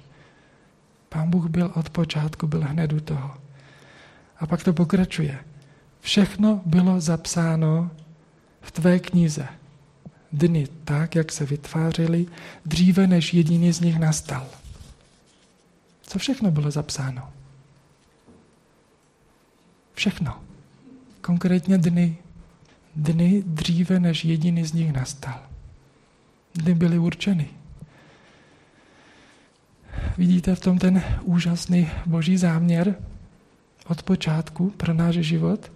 Pán 1.10 1.30
Bůh 1.30 1.46
byl 1.46 1.72
od 1.76 1.90
počátku, 1.90 2.48
byl 2.48 2.62
hned 2.64 2.94
u 2.94 3.00
toho. 3.00 3.38
A 4.40 4.48
pak 4.48 4.64
to 4.64 4.74
pokračuje. 4.74 5.40
Všechno 6.00 6.62
bylo 6.66 7.02
zapsáno 7.02 7.92
v 8.62 8.72
tvé 8.72 9.00
knize. 9.00 9.48
Dny 10.32 10.68
tak, 10.84 11.16
jak 11.16 11.32
se 11.32 11.46
vytvářely, 11.46 12.26
dříve 12.66 13.08
než 13.08 13.34
jediný 13.34 13.72
z 13.72 13.80
nich 13.80 14.00
nastal. 14.00 14.48
Co 16.02 16.20
všechno 16.20 16.52
bylo 16.52 16.72
zapsáno? 16.72 17.30
Všechno. 19.94 20.42
Konkrétně 21.22 21.78
dny. 21.78 22.18
Dny 22.96 23.44
dříve, 23.46 24.00
než 24.00 24.26
jediný 24.26 24.66
z 24.66 24.74
nich 24.74 24.94
nastal. 24.94 25.55
Dny 26.56 26.76
byly 26.76 27.00
určeny. 27.00 27.48
Vidíte 30.18 30.56
v 30.56 30.60
tom 30.60 30.78
ten 30.80 31.04
úžasný 31.22 31.90
boží 32.06 32.38
záměr 32.38 32.96
od 33.88 34.04
počátku 34.04 34.70
pro 34.70 34.94
náš 34.94 35.16
život? 35.16 35.72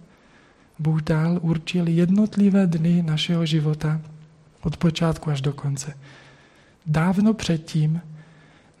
Bůh 0.78 1.02
dál 1.02 1.38
určil 1.42 1.88
jednotlivé 1.88 2.66
dny 2.66 3.02
našeho 3.02 3.46
života 3.46 4.00
od 4.62 4.76
počátku 4.76 5.30
až 5.30 5.40
do 5.40 5.52
konce. 5.52 5.94
Dávno 6.86 7.34
předtím, 7.34 8.00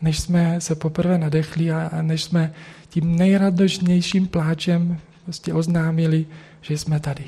než 0.02 0.20
jsme 0.20 0.60
se 0.60 0.74
poprvé 0.74 1.18
nadechli 1.18 1.72
a 1.72 2.02
než 2.02 2.24
jsme 2.24 2.52
tím 2.88 3.16
nejradožnějším 3.16 4.26
pláčem 4.26 4.98
prostě 5.24 5.54
oznámili, 5.54 6.26
že 6.60 6.78
jsme 6.78 7.00
tady. 7.00 7.24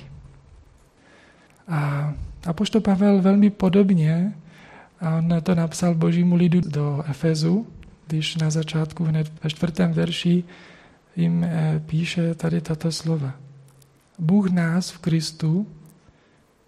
A 1.68 2.12
Apoštol 2.46 2.80
Pavel 2.80 3.22
velmi 3.22 3.50
podobně, 3.50 4.34
a 5.02 5.16
on 5.16 5.42
to 5.42 5.54
napsal 5.54 5.94
božímu 5.94 6.34
lidu 6.36 6.60
do 6.60 7.04
Efezu, 7.06 7.66
když 8.06 8.36
na 8.36 8.50
začátku 8.50 9.04
hned 9.04 9.32
ve 9.44 9.50
čtvrtém 9.50 9.92
verši 9.92 10.44
jim 11.16 11.44
eh, 11.44 11.82
píše 11.86 12.34
tady 12.34 12.60
tato 12.60 12.92
slova. 12.92 13.34
Bůh 14.18 14.50
nás 14.50 14.90
v 14.90 14.98
Kristu 14.98 15.66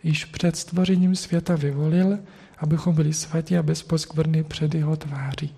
již 0.02 0.24
před 0.24 0.56
stvořením 0.56 1.16
světa 1.16 1.56
vyvolil, 1.56 2.18
abychom 2.58 2.94
byli 2.94 3.12
svatí 3.12 3.56
a 3.56 3.62
bezposkvrny 3.62 4.44
před 4.44 4.74
jeho 4.74 4.96
tváří. 4.96 5.54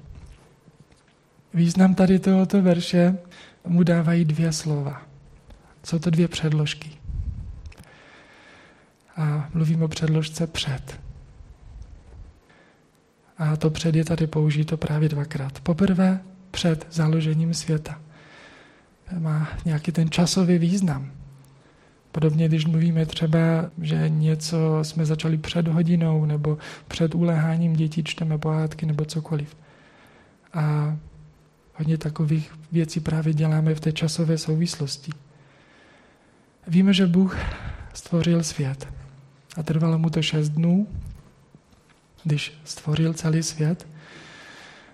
Význam 1.54 1.94
tady 1.94 2.18
tohoto 2.18 2.62
verše 2.62 3.18
mu 3.66 3.82
dávají 3.82 4.24
dvě 4.24 4.52
slova. 4.52 5.02
Jsou 5.84 5.98
to 5.98 6.10
dvě 6.10 6.28
předložky. 6.28 6.90
A 9.16 9.48
mluvím 9.54 9.82
o 9.82 9.88
předložce 9.88 10.46
před. 10.46 11.05
A 13.38 13.56
to 13.56 13.70
před 13.70 13.94
je 13.94 14.04
tady 14.04 14.26
použito 14.26 14.76
právě 14.76 15.08
dvakrát. 15.08 15.60
Poprvé 15.60 16.20
před 16.50 16.86
založením 16.90 17.54
světa. 17.54 18.00
Má 19.18 19.48
nějaký 19.64 19.92
ten 19.92 20.10
časový 20.10 20.58
význam. 20.58 21.10
Podobně, 22.12 22.48
když 22.48 22.64
mluvíme 22.66 23.06
třeba, 23.06 23.38
že 23.82 24.08
něco 24.08 24.78
jsme 24.82 25.06
začali 25.06 25.38
před 25.38 25.68
hodinou 25.68 26.24
nebo 26.24 26.58
před 26.88 27.14
uleháním 27.14 27.72
dětí, 27.72 28.04
čteme 28.04 28.38
pohádky 28.38 28.86
nebo 28.86 29.04
cokoliv. 29.04 29.56
A 30.54 30.96
hodně 31.74 31.98
takových 31.98 32.52
věcí 32.72 33.00
právě 33.00 33.34
děláme 33.34 33.74
v 33.74 33.80
té 33.80 33.92
časové 33.92 34.38
souvislosti. 34.38 35.12
Víme, 36.66 36.92
že 36.94 37.06
Bůh 37.06 37.38
stvořil 37.92 38.42
svět. 38.42 38.88
A 39.56 39.62
trvalo 39.62 39.98
mu 39.98 40.10
to 40.10 40.22
šest 40.22 40.48
dnů, 40.48 40.86
když 42.26 42.58
stvořil 42.64 43.14
celý 43.14 43.42
svět. 43.42 43.86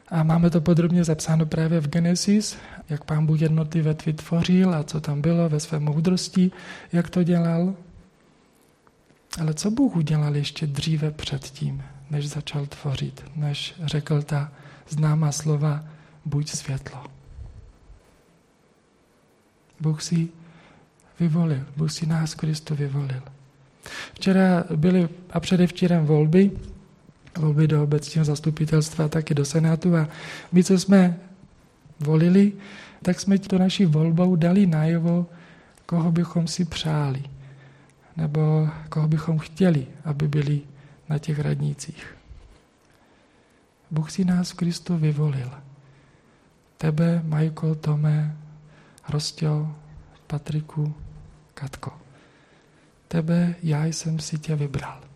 A 0.08 0.22
máme 0.22 0.50
to 0.50 0.60
podrobně 0.60 1.04
zapsáno 1.04 1.46
právě 1.46 1.80
v 1.80 1.88
Genesis, 1.88 2.56
jak 2.88 3.04
pán 3.04 3.26
Bůh 3.26 3.40
jednotlivé 3.40 3.94
tvořil 3.94 4.74
a 4.74 4.84
co 4.84 5.00
tam 5.00 5.20
bylo 5.20 5.48
ve 5.48 5.60
své 5.60 5.80
moudrosti, 5.80 6.50
jak 6.92 7.10
to 7.10 7.22
dělal. 7.22 7.74
Ale 9.40 9.54
co 9.54 9.70
Bůh 9.70 9.96
udělal 9.96 10.36
ještě 10.36 10.66
dříve 10.66 11.10
předtím, 11.10 11.82
než 12.10 12.28
začal 12.28 12.66
tvořit, 12.66 13.24
než 13.36 13.74
řekl 13.84 14.22
ta 14.22 14.52
známá 14.88 15.32
slova 15.32 15.84
buď 16.24 16.48
světlo. 16.48 17.04
Bůh 19.80 20.02
si 20.02 20.28
vyvolil, 21.20 21.64
Bůh 21.76 21.92
si 21.92 22.06
nás 22.06 22.34
Kristu 22.34 22.74
vyvolil. 22.74 23.22
Včera 24.14 24.64
byly 24.76 25.08
a 25.30 25.40
předevčírem 25.40 26.06
volby, 26.06 26.50
volby 27.38 27.68
do 27.68 27.82
obecního 27.82 28.24
zastupitelstva, 28.24 29.08
taky 29.08 29.34
do 29.34 29.44
Senátu 29.44 29.96
a 29.96 30.08
my, 30.52 30.64
co 30.64 30.78
jsme 30.78 31.18
volili, 32.00 32.52
tak 33.02 33.20
jsme 33.20 33.38
to 33.38 33.58
naší 33.58 33.86
volbou 33.86 34.36
dali 34.36 34.66
najevo, 34.66 35.26
koho 35.86 36.12
bychom 36.12 36.46
si 36.46 36.64
přáli, 36.64 37.22
nebo 38.16 38.68
koho 38.88 39.08
bychom 39.08 39.38
chtěli, 39.38 39.86
aby 40.04 40.28
byli 40.28 40.60
na 41.08 41.18
těch 41.18 41.38
radnících. 41.38 42.16
Bůh 43.90 44.10
si 44.10 44.24
nás 44.24 44.50
v 44.50 44.54
Kristu 44.54 44.98
vyvolil. 44.98 45.50
Tebe, 46.78 47.22
Majko, 47.24 47.74
Tome, 47.74 48.36
Rostio, 49.08 49.74
Patriku, 50.26 50.94
Katko. 51.54 51.92
Tebe, 53.08 53.54
já 53.62 53.84
jsem 53.84 54.18
si 54.18 54.38
tě 54.38 54.56
vybral. 54.56 55.11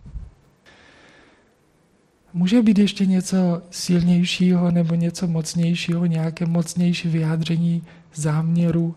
Může 2.37 2.63
být 2.63 2.79
ještě 2.79 3.07
něco 3.07 3.63
silnějšího 3.71 4.71
nebo 4.71 4.95
něco 4.95 5.27
mocnějšího, 5.27 6.07
nějaké 6.07 6.47
mocnější 6.47 7.09
vyjádření 7.09 7.83
záměru, 8.15 8.97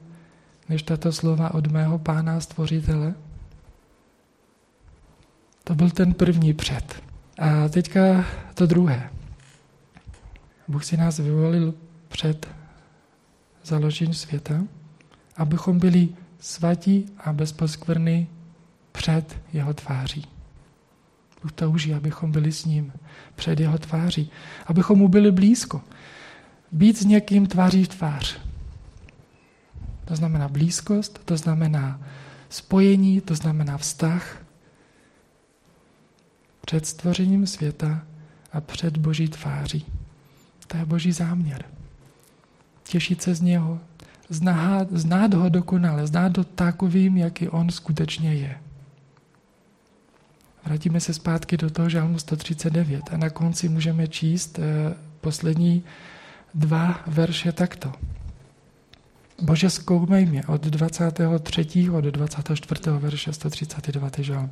než 0.70 0.84
tato 0.84 1.12
slova 1.12 1.54
od 1.54 1.68
mého 1.68 2.00
pána 2.00 2.40
stvořitele? 2.40 3.14
To 5.64 5.76
byl 5.76 5.90
ten 5.90 6.14
první 6.14 6.54
před. 6.54 7.04
A 7.38 7.70
teďka 7.70 8.26
to 8.54 8.66
druhé. 8.66 9.10
Bůh 10.68 10.86
si 10.86 10.98
nás 10.98 11.20
vyvolil 11.20 11.74
před 12.08 12.48
založením 13.64 14.14
světa, 14.14 14.62
abychom 15.38 15.80
byli 15.80 16.10
svatí 16.40 17.06
a 17.18 17.34
bezposkvrny 17.34 18.28
před 18.92 19.38
jeho 19.54 19.74
tváří. 19.74 20.39
Bůh 21.44 21.52
touží, 21.52 21.94
abychom 21.94 22.32
byli 22.32 22.52
s 22.52 22.66
ním 22.66 22.94
před 23.36 23.60
jeho 23.60 23.78
tváří, 23.78 24.32
abychom 24.66 25.00
mu 25.00 25.08
byli 25.08 25.32
blízko. 25.32 25.82
Být 26.72 26.98
s 26.98 27.06
někým 27.06 27.48
tváří 27.48 27.84
v 27.84 27.88
tvář. 27.88 28.40
To 30.06 30.16
znamená 30.16 30.48
blízkost, 30.48 31.22
to 31.26 31.38
znamená 31.38 32.02
spojení, 32.50 33.22
to 33.22 33.36
znamená 33.36 33.78
vztah 33.78 34.42
před 36.66 36.86
stvořením 36.86 37.48
světa 37.48 38.02
a 38.52 38.62
před 38.62 38.98
Boží 38.98 39.28
tváří. 39.28 39.86
To 40.68 40.78
je 40.78 40.86
Boží 40.86 41.12
záměr. 41.12 41.66
Těšit 42.84 43.22
se 43.22 43.36
z 43.36 43.42
něho, 43.42 43.80
znát, 44.30 44.88
znát 44.92 45.34
ho 45.34 45.50
dokonale, 45.50 46.08
znát 46.08 46.38
ho 46.38 46.44
takovým, 46.44 47.18
jaký 47.18 47.50
on 47.50 47.70
skutečně 47.70 48.34
je. 48.34 48.58
Vrátíme 50.70 51.00
se 51.00 51.14
zpátky 51.14 51.58
do 51.58 51.70
toho 51.70 51.90
žalmu 51.90 52.20
139 52.20 53.04
a 53.12 53.18
na 53.18 53.30
konci 53.30 53.70
můžeme 53.70 54.08
číst 54.08 54.60
eh, 54.60 54.94
poslední 55.22 55.84
dva 56.54 57.02
verše 57.08 57.52
takto. 57.52 57.94
Bože, 59.42 59.70
zkoumej 59.70 60.26
mě 60.26 60.44
od 60.46 60.66
23. 60.66 61.90
do 62.02 62.12
24. 62.12 62.82
verše 63.00 63.34
139. 63.34 64.20
žalm. 64.20 64.52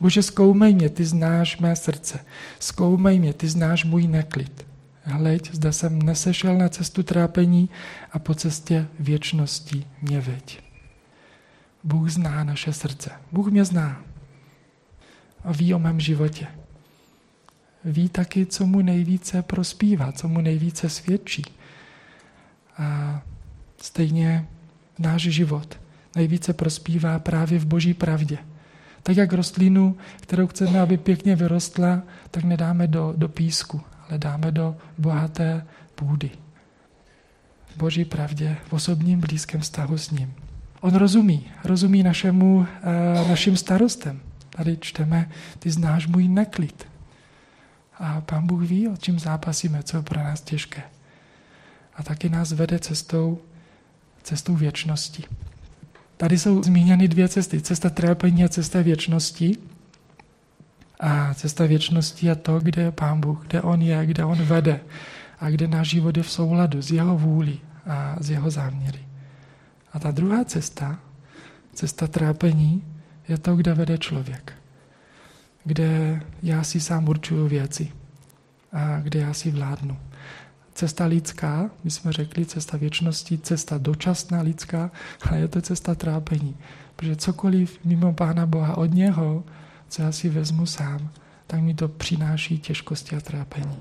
Bože, 0.00 0.22
zkoumej 0.22 0.74
mě, 0.74 0.88
ty 0.88 1.04
znáš 1.04 1.58
mé 1.58 1.76
srdce. 1.76 2.18
Zkoumej 2.58 3.18
mě, 3.18 3.32
ty 3.32 3.48
znáš 3.48 3.84
můj 3.84 4.06
neklid. 4.06 4.66
Hleď, 5.02 5.54
zda 5.54 5.72
jsem 5.72 6.02
nesešel 6.02 6.58
na 6.58 6.68
cestu 6.68 7.02
trápení 7.02 7.70
a 8.12 8.18
po 8.18 8.34
cestě 8.34 8.86
věčnosti 8.98 9.86
mě 10.02 10.20
veď. 10.20 10.62
Bůh 11.84 12.10
zná 12.10 12.44
naše 12.44 12.72
srdce. 12.72 13.10
Bůh 13.32 13.50
mě 13.50 13.64
zná 13.64 14.02
a 15.46 15.52
ví 15.52 15.74
o 15.74 15.78
mém 15.78 16.00
životě. 16.00 16.46
Ví 17.84 18.08
taky, 18.08 18.46
co 18.46 18.66
mu 18.66 18.82
nejvíce 18.82 19.42
prospívá, 19.42 20.12
co 20.12 20.28
mu 20.28 20.40
nejvíce 20.40 20.88
svědčí. 20.88 21.44
A 22.78 23.22
stejně 23.80 24.46
náš 24.98 25.22
život 25.22 25.78
nejvíce 26.16 26.52
prospívá 26.52 27.18
právě 27.18 27.58
v 27.58 27.66
boží 27.66 27.94
pravdě. 27.94 28.38
Tak 29.02 29.16
jak 29.16 29.32
rostlinu, 29.32 29.96
kterou 30.20 30.46
chceme, 30.46 30.80
aby 30.80 30.96
pěkně 30.96 31.36
vyrostla, 31.36 32.02
tak 32.30 32.44
nedáme 32.44 32.86
do, 32.86 33.14
do 33.16 33.28
písku, 33.28 33.80
ale 34.08 34.18
dáme 34.18 34.52
do 34.52 34.76
bohaté 34.98 35.66
půdy. 35.94 36.30
V 37.66 37.76
boží 37.76 38.04
pravdě, 38.04 38.56
v 38.68 38.72
osobním 38.72 39.20
blízkém 39.20 39.60
vztahu 39.60 39.98
s 39.98 40.10
ním. 40.10 40.34
On 40.80 40.94
rozumí, 40.94 41.46
rozumí 41.64 42.02
našemu, 42.02 42.56
uh, 42.56 43.28
našim 43.28 43.56
starostem. 43.56 44.20
Tady 44.56 44.76
čteme, 44.80 45.30
ty 45.58 45.70
znáš 45.70 46.06
můj 46.06 46.28
neklid. 46.28 46.88
A 47.98 48.20
pán 48.20 48.46
Bůh 48.46 48.62
ví, 48.62 48.88
o 48.88 48.96
čím 48.96 49.18
zápasíme, 49.18 49.82
co 49.82 49.96
je 49.96 50.02
pro 50.02 50.20
nás 50.20 50.40
těžké. 50.40 50.82
A 51.94 52.02
taky 52.02 52.28
nás 52.28 52.52
vede 52.52 52.78
cestou, 52.78 53.38
cestou 54.22 54.56
věčnosti. 54.56 55.24
Tady 56.16 56.38
jsou 56.38 56.62
zmíněny 56.62 57.08
dvě 57.08 57.28
cesty. 57.28 57.60
Cesta 57.60 57.90
trápení 57.90 58.44
a 58.44 58.48
cesta 58.48 58.82
věčnosti. 58.82 59.58
A 61.00 61.34
cesta 61.34 61.66
věčnosti 61.66 62.26
je 62.26 62.34
to, 62.34 62.60
kde 62.60 62.82
je 62.82 62.92
Pán 62.92 63.20
Bůh, 63.20 63.46
kde 63.46 63.62
On 63.62 63.82
je, 63.82 64.06
kde 64.06 64.24
On 64.24 64.38
vede 64.42 64.80
a 65.40 65.50
kde 65.50 65.68
náš 65.68 65.88
život 65.88 66.16
je 66.16 66.22
v 66.22 66.30
souladu 66.30 66.82
s 66.82 66.90
Jeho 66.90 67.18
vůli 67.18 67.58
a 67.86 68.16
s 68.20 68.30
Jeho 68.30 68.50
záměry. 68.50 69.00
A 69.92 69.98
ta 69.98 70.10
druhá 70.10 70.44
cesta, 70.44 70.98
cesta 71.74 72.06
trápení, 72.06 72.95
je 73.28 73.38
to, 73.38 73.56
kde 73.56 73.74
vede 73.74 73.98
člověk. 73.98 74.52
Kde 75.64 76.20
já 76.42 76.64
si 76.64 76.80
sám 76.80 77.08
určuju 77.08 77.48
věci 77.48 77.92
a 78.72 79.00
kde 79.00 79.20
já 79.20 79.34
si 79.34 79.50
vládnu. 79.50 79.96
Cesta 80.74 81.04
lidská, 81.04 81.70
my 81.84 81.90
jsme 81.90 82.12
řekli, 82.12 82.46
cesta 82.46 82.76
věčnosti, 82.76 83.38
cesta 83.38 83.78
dočasná 83.78 84.40
lidská, 84.40 84.90
ale 85.22 85.38
je 85.38 85.48
to 85.48 85.62
cesta 85.62 85.94
trápení. 85.94 86.56
Protože 86.96 87.16
cokoliv 87.16 87.78
mimo 87.84 88.12
Pána 88.12 88.46
Boha 88.46 88.76
od 88.76 88.94
něho, 88.94 89.44
co 89.88 90.02
já 90.02 90.12
si 90.12 90.28
vezmu 90.28 90.66
sám, 90.66 91.10
tak 91.46 91.60
mi 91.60 91.74
to 91.74 91.88
přináší 91.88 92.58
těžkosti 92.58 93.16
a 93.16 93.20
trápení. 93.20 93.76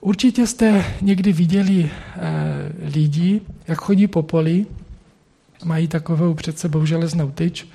Určitě 0.00 0.46
jste 0.46 0.84
někdy 1.02 1.32
viděli 1.32 1.90
eh, 1.90 2.72
lidi, 2.94 3.40
jak 3.68 3.78
chodí 3.78 4.06
po 4.06 4.22
poli 4.22 4.66
mají 5.64 5.88
takovou 5.88 6.34
před 6.34 6.58
sebou 6.58 6.86
železnou 6.86 7.30
tyč, 7.30 7.68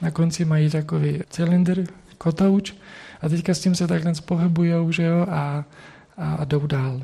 na 0.00 0.10
konci 0.10 0.44
mají 0.44 0.70
takový 0.70 1.20
cylindr, 1.30 1.84
kotouč 2.18 2.74
a 3.20 3.28
teďka 3.28 3.54
s 3.54 3.60
tím 3.60 3.74
se 3.74 3.86
takhle 3.86 4.12
pohybujou, 4.24 4.92
že 4.92 5.02
jo, 5.02 5.26
a, 5.30 5.64
a, 6.16 6.34
a 6.34 6.44
jdou 6.44 6.66
dál. 6.66 7.02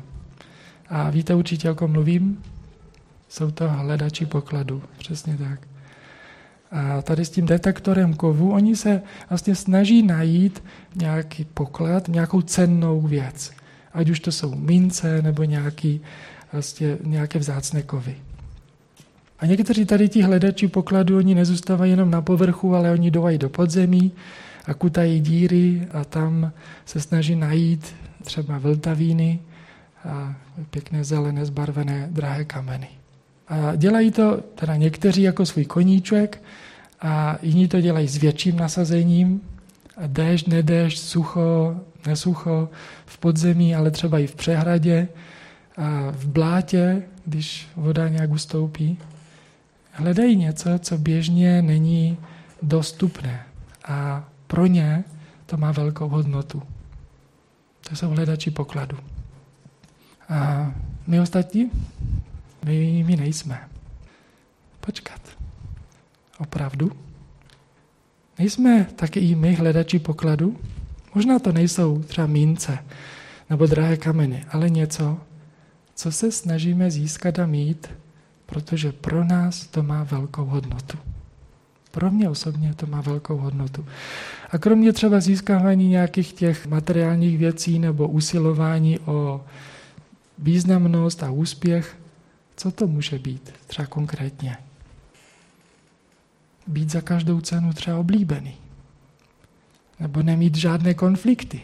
A 0.89 1.09
víte 1.09 1.35
určitě, 1.35 1.71
o 1.71 1.75
kom 1.75 1.91
mluvím? 1.91 2.43
Jsou 3.29 3.51
to 3.51 3.69
hledači 3.69 4.25
pokladu, 4.25 4.83
přesně 4.97 5.37
tak. 5.37 5.67
A 6.71 7.01
tady 7.01 7.25
s 7.25 7.29
tím 7.29 7.45
detektorem 7.45 8.13
kovu, 8.13 8.51
oni 8.51 8.75
se 8.75 9.01
vlastně 9.29 9.55
snaží 9.55 10.03
najít 10.03 10.63
nějaký 10.95 11.45
poklad, 11.45 12.07
nějakou 12.07 12.41
cennou 12.41 13.01
věc. 13.01 13.51
Ať 13.93 14.09
už 14.09 14.19
to 14.19 14.31
jsou 14.31 14.55
mince 14.55 15.21
nebo 15.21 15.43
nějaký, 15.43 16.01
vlastně 16.53 16.97
nějaké 17.03 17.39
vzácné 17.39 17.81
kovy. 17.81 18.15
A 19.41 19.45
někteří 19.45 19.85
tady 19.85 20.09
ti 20.09 20.21
hledači 20.21 20.67
pokladu, 20.67 21.17
oni 21.17 21.35
nezůstávají 21.35 21.91
jenom 21.91 22.11
na 22.11 22.21
povrchu, 22.21 22.75
ale 22.75 22.91
oni 22.91 23.11
jdou 23.11 23.37
do 23.37 23.49
podzemí 23.49 24.11
a 24.65 24.73
kutají 24.73 25.19
díry 25.19 25.87
a 25.91 26.05
tam 26.05 26.51
se 26.85 27.01
snaží 27.01 27.35
najít 27.35 27.95
třeba 28.23 28.57
vltavíny 28.57 29.39
a 30.05 30.35
pěkné 30.69 31.03
zelené 31.03 31.45
zbarvené 31.45 32.07
drahé 32.11 32.45
kameny. 32.45 32.87
A 33.47 33.75
dělají 33.75 34.11
to 34.11 34.43
teda 34.55 34.75
někteří 34.75 35.21
jako 35.21 35.45
svůj 35.45 35.65
koníček 35.65 36.43
a 37.01 37.37
jiní 37.41 37.67
to 37.67 37.81
dělají 37.81 38.07
s 38.07 38.17
větším 38.17 38.57
nasazením. 38.57 39.41
A 39.97 40.07
déšť, 40.07 40.47
nedéšť, 40.47 40.97
sucho, 40.97 41.75
nesucho, 42.07 42.69
v 43.05 43.17
podzemí, 43.17 43.75
ale 43.75 43.91
třeba 43.91 44.19
i 44.19 44.27
v 44.27 44.35
přehradě, 44.35 45.07
a 45.77 46.11
v 46.11 46.27
blátě, 46.27 47.03
když 47.25 47.67
voda 47.75 48.07
nějak 48.07 48.31
ustoupí 48.31 48.97
hledají 49.91 50.35
něco, 50.35 50.69
co 50.79 50.97
běžně 50.97 51.61
není 51.61 52.17
dostupné. 52.61 53.45
A 53.85 54.23
pro 54.47 54.65
ně 54.65 55.03
to 55.45 55.57
má 55.57 55.71
velkou 55.71 56.07
hodnotu. 56.07 56.63
To 57.89 57.95
jsou 57.95 58.09
hledači 58.09 58.51
pokladu. 58.51 58.97
A 60.29 60.71
my 61.07 61.19
ostatní, 61.19 61.71
my, 62.65 63.03
my 63.07 63.15
nejsme. 63.15 63.59
Počkat. 64.79 65.21
Opravdu? 66.39 66.91
Nejsme 68.39 68.87
taky 68.95 69.19
i 69.19 69.35
my 69.35 69.53
hledači 69.53 69.99
pokladu? 69.99 70.59
Možná 71.15 71.39
to 71.39 71.51
nejsou 71.51 71.99
třeba 71.99 72.27
mince 72.27 72.77
nebo 73.49 73.65
drahé 73.65 73.97
kameny, 73.97 74.45
ale 74.51 74.69
něco, 74.69 75.17
co 75.95 76.11
se 76.11 76.31
snažíme 76.31 76.91
získat 76.91 77.39
a 77.39 77.45
mít, 77.45 77.89
protože 78.51 78.91
pro 78.91 79.23
nás 79.23 79.67
to 79.67 79.83
má 79.83 80.03
velkou 80.03 80.45
hodnotu. 80.45 80.97
Pro 81.91 82.11
mě 82.11 82.29
osobně 82.29 82.73
to 82.73 82.87
má 82.87 83.01
velkou 83.01 83.37
hodnotu. 83.37 83.85
A 84.49 84.57
kromě 84.57 84.93
třeba 84.93 85.19
získávání 85.19 85.87
nějakých 85.87 86.33
těch 86.33 86.67
materiálních 86.67 87.37
věcí 87.37 87.79
nebo 87.79 88.07
usilování 88.07 88.99
o 88.99 89.45
významnost 90.37 91.23
a 91.23 91.31
úspěch, 91.31 91.97
co 92.55 92.71
to 92.71 92.87
může 92.87 93.19
být 93.19 93.53
třeba 93.67 93.85
konkrétně? 93.85 94.57
Být 96.67 96.91
za 96.91 97.01
každou 97.01 97.41
cenu 97.41 97.73
třeba 97.73 97.97
oblíbený. 97.97 98.53
Nebo 99.99 100.23
nemít 100.23 100.55
žádné 100.55 100.93
konflikty. 100.93 101.61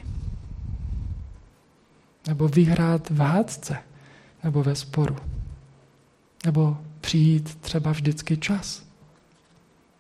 Nebo 2.28 2.48
vyhrát 2.48 3.10
v 3.10 3.20
hádce. 3.20 3.78
Nebo 4.44 4.64
ve 4.64 4.76
sporu. 4.76 5.16
Nebo 6.46 6.78
přijít 7.02 7.56
třeba 7.56 7.92
vždycky 7.92 8.38
čas. 8.38 8.84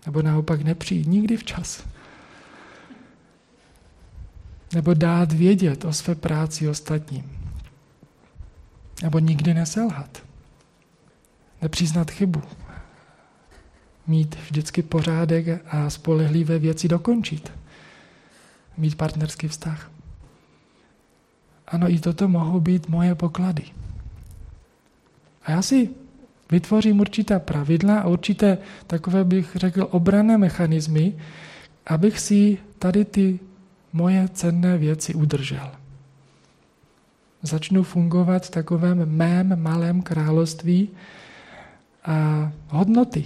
Nebo 0.06 0.22
naopak 0.22 0.62
nepřijít 0.62 1.08
nikdy 1.08 1.38
včas. 1.38 1.84
Nebo 4.74 4.94
dát 4.94 5.32
vědět 5.32 5.86
o 5.86 5.94
své 5.94 6.16
práci 6.16 6.70
ostatním. 6.70 7.40
Nebo 9.04 9.20
nikdy 9.20 9.54
neselhat. 9.54 10.24
Nepřiznat 11.62 12.12
chybu. 12.12 12.42
Mít 14.08 14.36
vždycky 14.36 14.82
pořádek 14.82 15.46
a 15.68 15.90
spolehlivé 15.90 16.60
věci 16.60 16.88
dokončit. 16.88 17.52
Mít 18.78 18.96
partnerský 18.96 19.48
vztah. 19.48 19.92
Ano, 21.68 21.90
i 21.90 22.00
toto 22.00 22.28
mohou 22.28 22.60
být 22.60 22.90
moje 22.90 23.16
poklady. 23.16 23.64
A 25.44 25.52
já 25.52 25.62
si 25.62 25.90
vytvořím 26.52 27.00
určitá 27.00 27.40
pravidla 27.40 28.00
a 28.00 28.08
určité 28.08 28.58
takové, 28.88 29.24
bych 29.24 29.56
řekl, 29.56 29.88
obrané 29.92 30.38
mechanismy, 30.38 31.14
abych 31.88 32.20
si 32.20 32.58
tady 32.80 33.06
ty 33.06 33.40
moje 33.94 34.28
cenné 34.28 34.78
věci 34.78 35.14
udržel. 35.14 35.72
Začnu 37.42 37.84
fungovat 37.84 38.46
v 38.46 38.50
takovém 38.50 39.06
mém 39.06 39.62
malém 39.62 40.02
království 40.02 40.90
a 42.06 42.52
hodnoty, 42.70 43.26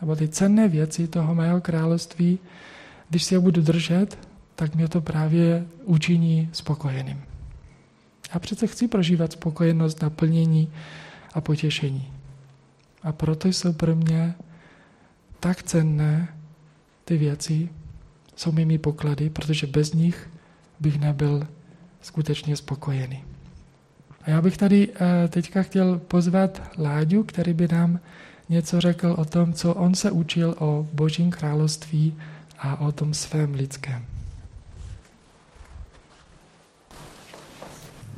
nebo 0.00 0.16
ty 0.16 0.28
cenné 0.28 0.68
věci 0.68 1.08
toho 1.08 1.34
mého 1.34 1.60
království, 1.60 2.38
když 3.08 3.24
si 3.24 3.34
je 3.34 3.40
budu 3.40 3.62
držet, 3.62 4.18
tak 4.54 4.74
mě 4.74 4.88
to 4.88 5.00
právě 5.00 5.66
učiní 5.84 6.48
spokojeným. 6.52 7.20
Já 8.34 8.38
přece 8.38 8.66
chci 8.66 8.88
prožívat 8.88 9.32
spokojenost, 9.32 10.02
naplnění 10.02 10.72
a 11.34 11.40
potěšení. 11.40 12.12
A 13.02 13.12
proto 13.12 13.48
jsou 13.48 13.72
pro 13.72 13.96
mě 13.96 14.34
tak 15.40 15.62
cenné 15.62 16.28
ty 17.04 17.16
věci, 17.16 17.68
jsou 18.36 18.52
mými 18.52 18.78
poklady, 18.78 19.30
protože 19.30 19.66
bez 19.66 19.92
nich 19.92 20.30
bych 20.80 21.00
nebyl 21.00 21.46
skutečně 22.00 22.56
spokojený. 22.56 23.24
A 24.22 24.30
já 24.30 24.42
bych 24.42 24.56
tady 24.56 24.88
eh, 24.94 25.28
teďka 25.28 25.62
chtěl 25.62 25.98
pozvat 25.98 26.62
Láďu, 26.78 27.22
který 27.24 27.52
by 27.54 27.68
nám 27.68 28.00
něco 28.48 28.80
řekl 28.80 29.14
o 29.18 29.24
tom, 29.24 29.52
co 29.52 29.74
on 29.74 29.94
se 29.94 30.10
učil 30.10 30.54
o 30.58 30.88
Božím 30.92 31.30
království 31.30 32.16
a 32.58 32.80
o 32.80 32.92
tom 32.92 33.14
svém 33.14 33.54
lidském. 33.54 34.04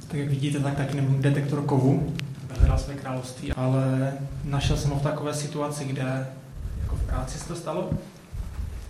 Tak 0.09 0.21
jak 0.21 0.29
vidíte, 0.29 0.61
tak 0.61 0.77
taky 0.77 0.97
nemám 0.97 1.23
detektor 1.23 1.65
kovu, 1.65 2.15
hledal 2.59 2.79
své 2.79 2.95
království, 2.95 3.53
ale 3.53 4.13
našel 4.45 4.77
jsem 4.77 4.91
ho 4.91 4.99
v 4.99 5.03
takové 5.03 5.35
situaci, 5.35 5.85
kde 5.85 6.27
jako 6.83 6.97
v 6.97 7.03
práci 7.03 7.39
se 7.39 7.49
to 7.49 7.57
stalo. 7.57 7.91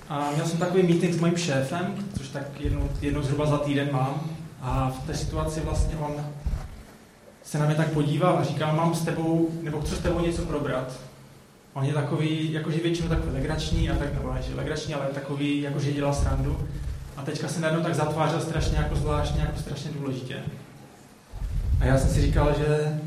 A 0.08 0.30
měl 0.34 0.46
jsem 0.46 0.58
takový 0.58 0.82
meeting 0.82 1.14
s 1.14 1.20
mojím 1.20 1.36
šéfem, 1.36 1.94
což 2.18 2.28
tak 2.28 2.60
jednou, 2.60 2.88
jednou 3.00 3.22
zhruba 3.22 3.46
za 3.46 3.58
týden 3.58 3.88
mám. 3.92 4.20
A 4.62 4.90
v 4.90 5.06
té 5.06 5.14
situaci 5.14 5.60
vlastně 5.60 5.96
on 5.96 6.12
se 7.42 7.58
na 7.58 7.66
mě 7.66 7.74
tak 7.74 7.88
podíval 7.88 8.38
a 8.38 8.44
říkal, 8.44 8.76
mám 8.76 8.94
s 8.94 9.04
tebou, 9.04 9.48
nebo 9.62 9.80
chci 9.80 9.94
s 9.94 9.98
tebou 9.98 10.20
něco 10.20 10.42
probrat. 10.42 10.92
On 11.74 11.84
je 11.84 11.92
takový, 11.92 12.52
jakože 12.52 12.80
většinou 12.80 13.08
takový 13.08 13.32
legrační, 13.32 13.90
a 13.90 13.96
tak, 13.96 14.14
nebo 14.14 14.34
ne, 14.34 14.42
že 14.42 14.54
legrační, 14.54 14.94
ale 14.94 15.06
takový, 15.06 15.62
jakože 15.62 15.92
dělá 15.92 16.12
srandu. 16.12 16.58
A 17.16 17.22
teďka 17.22 17.48
se 17.48 17.60
najednou 17.60 17.82
tak 17.82 17.94
zatvářel 17.94 18.40
strašně 18.40 18.76
jako 18.76 18.96
zvláštně, 18.96 19.40
jako 19.40 19.58
strašně 19.58 19.90
důležitě. 19.90 20.36
A 21.80 21.84
já 21.84 21.98
jsem 21.98 22.10
si 22.10 22.22
říkal, 22.22 22.54
že 22.58 23.00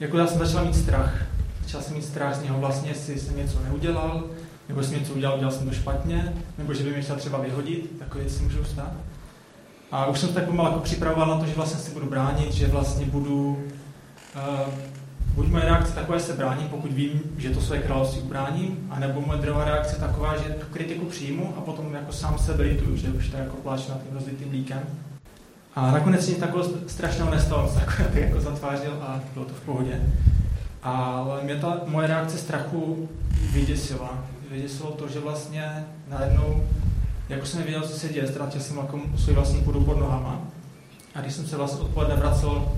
jako 0.00 0.18
já 0.18 0.26
jsem 0.26 0.38
začal 0.38 0.64
mít 0.64 0.76
strach. 0.76 1.26
Začal 1.62 1.82
jsem 1.82 1.94
mít 1.94 2.04
strach 2.04 2.34
z 2.34 2.42
něho 2.42 2.60
vlastně, 2.60 2.90
jestli 2.90 3.18
jsem 3.18 3.36
něco 3.36 3.58
neudělal, 3.62 4.24
nebo 4.68 4.82
jsem 4.82 4.98
něco 4.98 5.12
udělal, 5.12 5.36
udělal 5.36 5.54
jsem 5.54 5.68
to 5.68 5.74
špatně, 5.74 6.32
nebo 6.58 6.74
že 6.74 6.84
by 6.84 6.90
mě 6.90 7.02
chtěl 7.02 7.16
třeba 7.16 7.38
vyhodit, 7.38 7.98
takové 7.98 8.24
věci 8.24 8.42
můžou 8.42 8.64
stát. 8.64 8.92
A 9.92 10.06
už 10.06 10.18
jsem 10.18 10.28
se 10.28 10.34
tak 10.34 10.44
pomalu 10.44 10.68
jako 10.68 10.80
připravoval 10.80 11.28
na 11.28 11.38
to, 11.38 11.46
že 11.46 11.54
vlastně 11.54 11.80
si 11.80 11.90
budu 11.90 12.06
bránit, 12.06 12.52
že 12.52 12.66
vlastně 12.66 13.06
budu, 13.06 13.64
uh, 14.36 14.74
buď 15.34 15.46
moje 15.46 15.64
reakce 15.64 15.94
takové 15.94 16.20
se 16.20 16.32
brání, 16.32 16.68
pokud 16.68 16.92
vím, 16.92 17.20
že 17.36 17.50
to 17.50 17.60
své 17.60 17.78
království 17.78 18.22
ubráním, 18.22 18.88
anebo 18.90 19.20
moje 19.20 19.40
druhá 19.40 19.64
reakce 19.64 19.96
taková, 19.96 20.36
že 20.36 20.48
tu 20.48 20.66
kritiku 20.72 21.06
přijmu 21.06 21.54
a 21.56 21.60
potom 21.60 21.94
jako 21.94 22.12
sám 22.12 22.38
se 22.38 22.52
lituju, 22.52 22.96
že 22.96 23.08
už 23.08 23.28
to 23.28 23.36
jako 23.36 23.56
pláč 23.56 23.88
nad 23.88 24.02
tím 24.02 24.14
rozlitým 24.14 24.52
líkem. 24.52 24.82
A 25.76 25.90
nakonec 25.90 26.28
nic 26.28 26.38
takového 26.38 26.70
strašného 26.86 27.30
nestalo, 27.30 27.68
se 27.68 27.80
tak 27.98 28.14
jako 28.14 28.40
zatvářil 28.40 28.92
a 29.02 29.20
bylo 29.34 29.44
to 29.44 29.54
v 29.54 29.60
pohodě. 29.60 30.00
Ale 30.82 31.44
mě 31.44 31.56
ta 31.56 31.80
moje 31.86 32.06
reakce 32.06 32.38
strachu 32.38 33.08
vyděsila. 33.52 34.24
Vyděsilo 34.50 34.90
to, 34.90 35.08
že 35.08 35.20
vlastně 35.20 35.84
najednou 36.08 36.64
jako 37.28 37.46
jsem 37.46 37.58
nevěděl, 37.58 37.82
co 37.82 37.98
se 37.98 38.08
děje, 38.08 38.26
ztratil 38.26 38.60
jsem 38.60 38.76
jako 38.76 39.00
svůj 39.16 39.34
vlastní 39.34 39.60
půdu 39.60 39.80
pod 39.80 39.98
nohama. 40.00 40.40
A 41.14 41.20
když 41.20 41.34
jsem 41.34 41.46
se 41.46 41.56
vlastně 41.56 41.80
odpoledne 41.80 42.16
vracel 42.16 42.72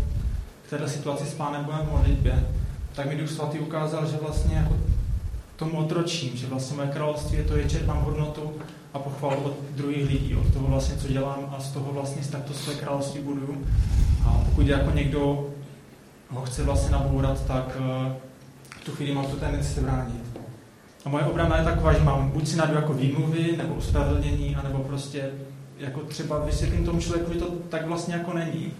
k 0.66 0.70
této 0.70 0.88
situaci 0.88 1.24
s 1.24 1.34
Pánem 1.34 1.64
Bohem 1.64 1.86
v 1.86 1.92
modlitbě, 1.92 2.46
tak 2.94 3.06
mi 3.06 3.16
Duch 3.16 3.30
Svatý 3.30 3.58
ukázal, 3.58 4.06
že 4.06 4.16
vlastně 4.22 4.56
jako 4.56 4.76
tomu 5.56 5.78
otročím, 5.78 6.36
že 6.36 6.46
vlastně 6.46 6.76
moje 6.76 6.88
království 6.88 7.36
je 7.38 7.44
to, 7.44 7.58
že 7.58 7.68
čerpám 7.68 8.04
hodnotu 8.04 8.52
a 8.94 8.98
pochvalu 8.98 9.36
od 9.36 9.56
druhých 9.70 10.08
lidí, 10.08 10.34
od 10.34 10.52
toho 10.52 10.66
vlastně, 10.66 10.96
co 10.96 11.08
dělám 11.08 11.54
a 11.56 11.60
z 11.60 11.72
toho 11.72 11.92
vlastně 11.92 12.22
takto 12.30 12.54
své 12.54 12.74
království 12.74 13.20
buduju. 13.20 13.66
A 14.26 14.42
pokud 14.44 14.66
jako 14.66 14.90
někdo 14.90 15.48
ho 16.30 16.42
chce 16.44 16.62
vlastně 16.62 16.90
nabourat, 16.90 17.46
tak 17.46 17.78
uh, 17.80 18.12
v 18.80 18.84
tu 18.84 18.92
chvíli 18.92 19.14
mám 19.14 19.26
tu 19.26 19.36
tendenci 19.36 19.74
se 19.74 19.80
bránit. 19.80 20.40
A 21.04 21.08
moje 21.08 21.24
obrana 21.24 21.58
je 21.58 21.64
taková, 21.64 21.92
že 21.92 22.02
mám 22.02 22.30
buď 22.30 22.48
si 22.48 22.56
najdu 22.56 22.74
jako 22.74 22.94
výmluvy, 22.94 23.56
nebo 23.56 23.74
uspravedlnění, 23.74 24.56
anebo 24.56 24.78
prostě 24.78 25.30
jako 25.78 26.00
třeba 26.00 26.38
vysvětlím 26.38 26.84
tomu 26.84 27.00
člověku, 27.00 27.32
že 27.32 27.38
to 27.38 27.50
tak 27.68 27.86
vlastně 27.86 28.14
jako 28.14 28.32
není. 28.32 28.72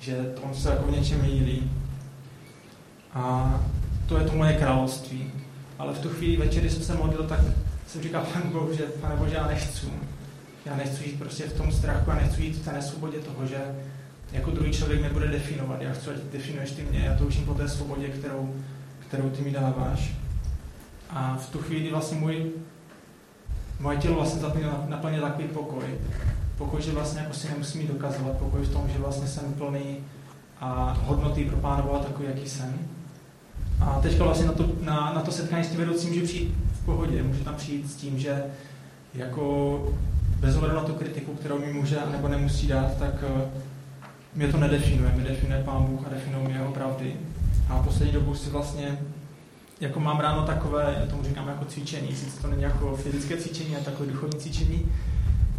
Že 0.00 0.34
on 0.42 0.54
se 0.54 0.70
jako 0.70 0.86
v 0.86 0.90
něčem 0.90 1.22
mílí. 1.22 1.70
A 3.14 3.54
to 4.08 4.18
je 4.18 4.24
to 4.24 4.36
moje 4.36 4.52
království. 4.52 5.30
Ale 5.78 5.94
v 5.94 5.98
tu 5.98 6.08
chvíli 6.08 6.36
večer, 6.36 6.60
když 6.60 6.72
jsem 6.72 6.82
se 6.82 6.94
modlil, 6.94 7.22
tak 7.22 7.40
jsem 7.86 8.02
říkal 8.02 8.26
Panu 8.32 8.50
Bohu, 8.52 8.76
že 8.76 8.82
Pane 8.82 9.16
Bože, 9.16 9.34
já 9.34 9.46
nechci. 9.46 9.86
Já 10.64 10.76
nechci 10.76 11.04
žít 11.04 11.18
prostě 11.18 11.44
v 11.44 11.56
tom 11.56 11.72
strachu, 11.72 12.10
já 12.10 12.16
nechci 12.16 12.42
žít 12.42 12.56
v 12.56 12.64
té 12.64 12.72
nesvobodě 12.72 13.18
toho, 13.18 13.46
že 13.46 13.56
jako 14.32 14.50
druhý 14.50 14.72
člověk 14.72 15.02
nebude 15.02 15.28
definovat. 15.28 15.82
Já 15.82 15.92
chci, 15.92 16.10
ať 16.10 16.16
definuješ 16.32 16.70
ty 16.70 16.82
mě, 16.82 16.98
já 16.98 17.14
toužím 17.18 17.44
po 17.44 17.54
té 17.54 17.68
svobodě, 17.68 18.08
kterou, 18.08 18.54
kterou 19.08 19.30
ty 19.30 19.42
mi 19.42 19.50
dáváš. 19.50 20.14
A 21.10 21.36
v 21.36 21.50
tu 21.50 21.58
chvíli 21.58 21.90
vlastně 21.90 22.18
můj, 22.18 22.50
moje 23.80 23.96
tělo 23.98 24.14
vlastně 24.14 24.40
zaplnilo 24.40 24.84
naplně 24.88 25.20
takový 25.20 25.48
pokoj. 25.48 25.84
Pokoj, 26.58 26.82
že 26.82 26.92
vlastně 26.92 27.20
jako 27.20 27.34
si 27.34 27.48
nemusím 27.48 27.86
dokazovat, 27.86 28.38
pokoj 28.38 28.60
v 28.60 28.72
tom, 28.72 28.88
že 28.88 28.98
vlastně 28.98 29.26
jsem 29.28 29.52
plný 29.52 29.96
a 30.60 30.98
hodnotý 31.04 31.44
pro 31.44 31.56
Pána 31.56 31.82
Boha 31.82 31.98
takový, 31.98 32.28
jaký 32.28 32.48
jsem. 32.48 32.78
A 33.80 34.00
teďka 34.02 34.24
vlastně 34.24 34.46
na 34.46 34.52
to, 34.52 34.68
na, 34.80 35.12
na 35.14 35.20
to 35.20 35.30
setkání 35.30 35.64
s 35.64 35.68
tím 35.68 35.78
vedoucím 35.78 36.10
můžu 36.10 36.24
přijít 36.24 36.54
v 36.72 36.84
pohodě, 36.84 37.22
můžu 37.22 37.44
tam 37.44 37.54
přijít 37.54 37.90
s 37.90 37.94
tím, 37.94 38.18
že 38.18 38.44
jako 39.14 39.88
bez 40.40 40.56
ohledu 40.56 40.76
na 40.76 40.84
tu 40.84 40.92
kritiku, 40.92 41.34
kterou 41.34 41.58
mi 41.58 41.72
může 41.72 41.98
nebo 42.12 42.28
nemusí 42.28 42.66
dát, 42.66 42.96
tak 42.98 43.24
uh, 43.34 43.40
mě 44.34 44.48
to 44.48 44.56
nedefinuje. 44.56 45.12
Mě 45.12 45.24
definuje 45.24 45.62
Pán 45.64 45.84
Bůh 45.84 46.06
a 46.06 46.10
definují 46.10 46.44
mě 46.44 46.54
jeho 46.54 46.72
pravdy. 46.72 47.16
A 47.68 47.82
poslední 47.82 48.12
dobu 48.12 48.34
si 48.34 48.50
vlastně 48.50 48.98
jako 49.80 50.00
mám 50.00 50.20
ráno 50.20 50.42
takové, 50.42 50.96
já 51.00 51.06
tomu 51.06 51.22
říkám 51.22 51.48
jako 51.48 51.64
cvičení, 51.64 52.16
sice 52.16 52.42
to 52.42 52.48
není 52.48 52.62
jako 52.62 52.96
fyzické 52.96 53.36
cvičení, 53.36 53.76
ale 53.76 53.84
takové 53.84 54.12
duchovní 54.12 54.40
cvičení, 54.40 54.92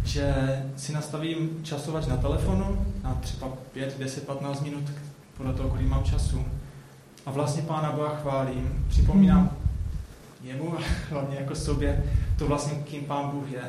že 0.04 0.34
si 0.76 0.92
nastavím 0.92 1.50
časovač 1.62 2.06
na 2.06 2.16
telefonu 2.16 2.86
na 3.04 3.14
třeba 3.14 3.48
5, 3.72 3.98
10, 3.98 4.26
15 4.26 4.60
minut 4.60 4.84
podle 5.36 5.52
toho, 5.52 5.68
kolik 5.68 5.88
mám 5.88 6.04
času. 6.04 6.44
A 7.28 7.30
vlastně 7.30 7.62
Pána 7.62 7.92
Boha 7.92 8.16
chválím, 8.16 8.84
připomínám 8.88 9.50
jemu 10.42 10.74
hlavně 11.10 11.36
jako 11.36 11.54
sobě 11.54 12.04
to 12.38 12.46
vlastně, 12.46 12.78
kým 12.78 13.04
Pán 13.04 13.30
Bůh 13.30 13.52
je. 13.52 13.62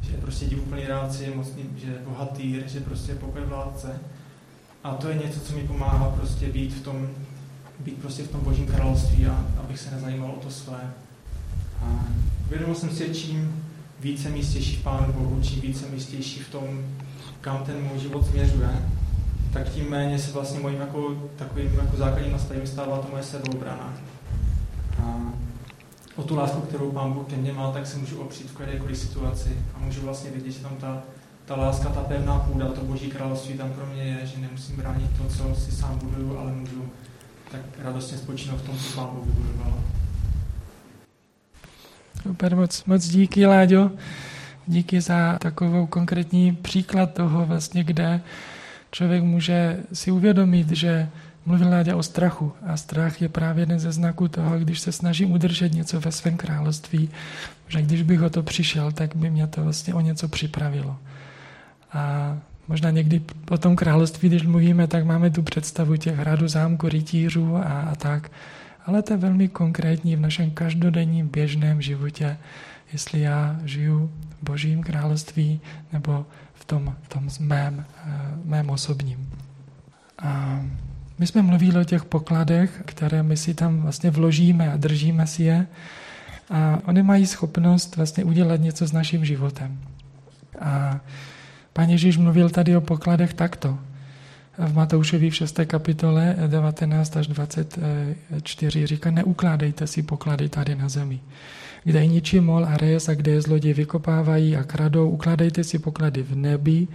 Že 0.00 0.12
je 0.12 0.18
prostě 0.18 0.46
divuplný 0.46 0.86
ráci, 0.86 1.24
je 1.24 1.36
mocný, 1.36 1.62
že 1.76 1.86
je 1.86 1.98
bohatý, 2.08 2.62
že 2.66 2.80
prostě 2.80 3.14
pokoj 3.14 3.42
vládce. 3.44 4.00
A 4.84 4.94
to 4.94 5.08
je 5.08 5.14
něco, 5.14 5.40
co 5.40 5.56
mi 5.56 5.62
pomáhá 5.62 6.10
prostě 6.10 6.46
být 6.46 6.74
v 6.74 6.82
tom, 6.82 7.08
být 7.78 7.98
prostě 7.98 8.22
v 8.22 8.28
tom 8.28 8.40
božím 8.40 8.66
království 8.66 9.26
a 9.26 9.46
abych 9.60 9.78
se 9.78 9.90
nezajímal 9.90 10.30
o 10.30 10.40
to 10.40 10.50
své. 10.50 10.92
A 11.82 12.04
uvědomil 12.46 12.74
jsem 12.74 12.90
si, 12.90 13.14
čím 13.14 13.64
více 14.00 14.28
místější 14.28 14.76
v 14.76 14.82
Pánu 14.82 15.12
Bohu, 15.12 15.40
čím 15.42 15.60
více 15.60 15.86
místější 15.88 16.40
v 16.40 16.50
tom, 16.50 16.84
kam 17.40 17.64
ten 17.64 17.82
můj 17.82 17.98
život 17.98 18.26
směřuje, 18.26 18.70
tak 19.52 19.68
tím 19.68 19.90
méně 19.90 20.18
se 20.18 20.32
vlastně 20.32 20.60
mojím 20.60 20.80
jako, 20.80 21.30
takovým 21.36 21.74
jako 21.74 21.96
základním 21.96 22.32
nastavením 22.32 22.66
stává 22.66 22.98
to 22.98 23.08
moje 23.10 23.22
sebeobrana. 23.22 23.94
A 25.02 25.32
o 26.16 26.22
tu 26.22 26.36
lásku, 26.36 26.60
kterou 26.60 26.92
Pán 26.92 27.12
Bůh 27.12 27.26
ke 27.26 27.36
mně 27.36 27.52
má, 27.52 27.72
tak 27.72 27.86
se 27.86 27.98
můžu 27.98 28.20
opřít 28.20 28.50
v 28.50 28.60
jakékoliv 28.60 28.98
situaci 28.98 29.56
a 29.74 29.78
můžu 29.78 30.00
vlastně 30.00 30.30
vidět, 30.30 30.50
že 30.50 30.62
tam 30.62 30.76
ta, 30.76 31.02
ta 31.44 31.56
láska, 31.56 31.88
ta 31.88 32.00
pevná 32.00 32.38
půda, 32.38 32.68
to 32.68 32.80
boží 32.80 33.10
království 33.10 33.54
tam 33.54 33.72
pro 33.72 33.86
mě 33.86 34.02
je, 34.02 34.26
že 34.26 34.38
nemusím 34.38 34.76
bránit 34.76 35.10
to, 35.18 35.24
co 35.28 35.60
si 35.60 35.72
sám 35.72 35.98
buduju, 35.98 36.38
ale 36.38 36.52
můžu 36.52 36.84
tak 37.50 37.60
radostně 37.78 38.18
spočinout 38.18 38.60
v 38.60 38.66
tom, 38.66 38.78
co 38.78 38.96
Pán 38.96 39.10
Bůh 39.14 39.26
vybudoval. 39.26 39.74
Super, 42.22 42.56
moc, 42.56 42.84
moc 42.84 43.08
díky, 43.08 43.46
Láďo. 43.46 43.90
Díky 44.66 45.00
za 45.00 45.38
takovou 45.38 45.86
konkrétní 45.86 46.56
příklad 46.56 47.14
toho, 47.14 47.46
vlastně, 47.46 47.84
kde 47.84 48.20
člověk 48.90 49.22
může 49.22 49.76
si 49.92 50.10
uvědomit, 50.10 50.70
že 50.70 51.08
mluvil 51.46 51.68
Láďa 51.68 51.96
o 51.96 52.02
strachu 52.02 52.52
a 52.66 52.76
strach 52.76 53.22
je 53.22 53.28
právě 53.28 53.62
jeden 53.62 53.78
ze 53.78 53.92
znaků 53.92 54.28
toho, 54.28 54.58
když 54.58 54.80
se 54.80 54.92
snažím 54.92 55.32
udržet 55.32 55.72
něco 55.74 56.00
ve 56.00 56.12
svém 56.12 56.36
království, 56.36 57.10
že 57.68 57.82
když 57.82 58.02
bych 58.02 58.22
o 58.22 58.30
to 58.30 58.42
přišel, 58.42 58.92
tak 58.92 59.16
by 59.16 59.30
mě 59.30 59.46
to 59.46 59.64
vlastně 59.64 59.94
o 59.94 60.00
něco 60.00 60.28
připravilo. 60.28 60.96
A 61.92 62.36
možná 62.68 62.90
někdy 62.90 63.20
po 63.44 63.58
tom 63.58 63.76
království, 63.76 64.28
když 64.28 64.42
mluvíme, 64.42 64.86
tak 64.86 65.04
máme 65.04 65.30
tu 65.30 65.42
představu 65.42 65.96
těch 65.96 66.16
hradu, 66.16 66.48
zámku, 66.48 66.88
rytířů 66.88 67.56
a, 67.56 67.60
a 67.62 67.94
tak. 67.94 68.30
Ale 68.86 69.02
to 69.02 69.12
je 69.12 69.16
velmi 69.16 69.48
konkrétní 69.48 70.16
v 70.16 70.20
našem 70.20 70.50
každodenním 70.50 71.28
běžném 71.28 71.82
životě, 71.82 72.38
jestli 72.92 73.20
já 73.20 73.56
žiju 73.64 74.10
v 74.40 74.44
božím 74.44 74.82
království 74.82 75.60
nebo 75.92 76.26
v 76.58 76.64
tom, 76.64 76.94
tom 77.08 77.28
mém, 77.40 77.84
eh, 78.06 78.10
mém 78.44 78.70
osobním. 78.70 79.30
A 80.18 80.60
my 81.18 81.26
jsme 81.26 81.42
mluvili 81.42 81.78
o 81.80 81.84
těch 81.84 82.04
pokladech, 82.04 82.82
které 82.84 83.22
my 83.22 83.36
si 83.36 83.54
tam 83.54 83.80
vlastně 83.82 84.10
vložíme 84.10 84.72
a 84.72 84.76
držíme 84.76 85.26
si 85.26 85.42
je. 85.42 85.66
A 86.50 86.78
oni 86.84 87.02
mají 87.02 87.26
schopnost 87.26 87.96
vlastně 87.96 88.24
udělat 88.24 88.60
něco 88.60 88.86
s 88.86 88.92
naším 88.92 89.24
životem. 89.24 89.78
A 90.60 91.00
Pán 91.72 91.90
Ježíš 91.90 92.16
mluvil 92.16 92.50
tady 92.50 92.76
o 92.76 92.80
pokladech 92.80 93.34
takto. 93.34 93.78
V 94.58 94.74
Matoušovi 94.74 95.30
v 95.30 95.34
6. 95.34 95.60
kapitole 95.64 96.36
19 96.46 97.16
až 97.16 97.26
24 97.26 98.86
říká, 98.86 99.10
neukládejte 99.10 99.86
si 99.86 100.02
poklady 100.02 100.48
tady 100.48 100.74
na 100.74 100.88
zemi. 100.88 101.20
Kde 101.84 102.00
je 102.00 102.06
ničí 102.06 102.40
mol 102.40 102.66
a 102.66 102.76
res 102.76 103.08
a 103.08 103.14
kde 103.14 103.32
je 103.32 103.42
zloděj 103.42 103.74
vykopávají 103.74 104.56
a 104.56 104.64
kradou, 104.64 105.10
ukládejte 105.10 105.64
si 105.64 105.78
poklady 105.78 106.22
v 106.22 106.36
nebi, 106.36 106.88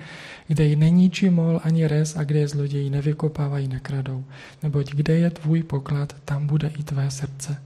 kde 0.47 0.63
je 0.67 0.76
neníčí 0.76 1.30
mol 1.30 1.62
ani 1.63 1.88
res 1.88 2.17
a 2.17 2.23
kde 2.23 2.39
je 2.39 2.47
zloději 2.47 2.89
nevykopávají, 2.89 3.67
nekradou. 3.67 4.23
Neboť 4.63 4.91
kde 4.91 5.17
je 5.17 5.30
tvůj 5.30 5.63
poklad, 5.63 6.15
tam 6.26 6.47
bude 6.47 6.67
i 6.67 6.84
tvé 6.84 7.12
srdce. 7.12 7.58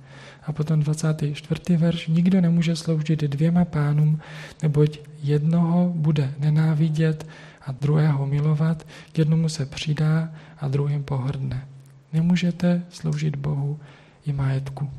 A 0.43 0.51
potom 0.51 0.79
24. 0.79 1.77
verš, 1.77 2.07
nikdo 2.07 2.41
nemůže 2.41 2.75
sloužit 2.75 3.21
dvěma 3.21 3.65
pánům, 3.65 4.19
neboť 4.63 4.99
jednoho 5.23 5.93
bude 5.95 6.33
nenávidět 6.39 7.27
a 7.67 7.71
druhého 7.71 8.25
milovat, 8.25 8.87
jednomu 9.17 9.49
se 9.49 9.65
přidá 9.65 10.29
a 10.59 10.67
druhým 10.67 11.03
pohrdne. 11.03 11.67
Nemůžete 12.13 12.81
sloužit 12.89 13.35
Bohu 13.35 13.79
i 14.25 14.33
majetku. 14.33 14.89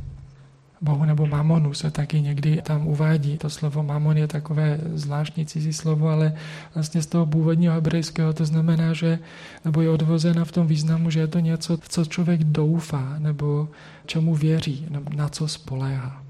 Bohu 0.80 1.04
nebo 1.04 1.26
mamonu 1.26 1.74
se 1.74 1.90
taky 1.90 2.20
někdy 2.20 2.62
tam 2.62 2.86
uvádí. 2.86 3.38
To 3.38 3.50
slovo 3.50 3.82
mamon 3.82 4.16
je 4.16 4.26
takové 4.26 4.78
zvláštní 4.94 5.46
cizí 5.46 5.72
slovo, 5.72 6.08
ale 6.08 6.34
vlastně 6.74 7.02
z 7.02 7.06
toho 7.06 7.26
původního 7.26 7.74
hebrejského 7.74 8.32
to 8.32 8.44
znamená, 8.44 8.92
že 8.92 9.18
nebo 9.64 9.80
je 9.80 9.90
odvozena 9.90 10.44
v 10.44 10.52
tom 10.52 10.66
významu, 10.66 11.10
že 11.10 11.20
je 11.20 11.26
to 11.26 11.38
něco, 11.38 11.78
co 11.88 12.04
člověk 12.04 12.44
doufá 12.44 13.14
nebo 13.18 13.68
čemu 14.06 14.34
věří, 14.34 14.86
nebo 14.90 15.10
na 15.16 15.28
co 15.28 15.48
spoléhá. 15.48 16.22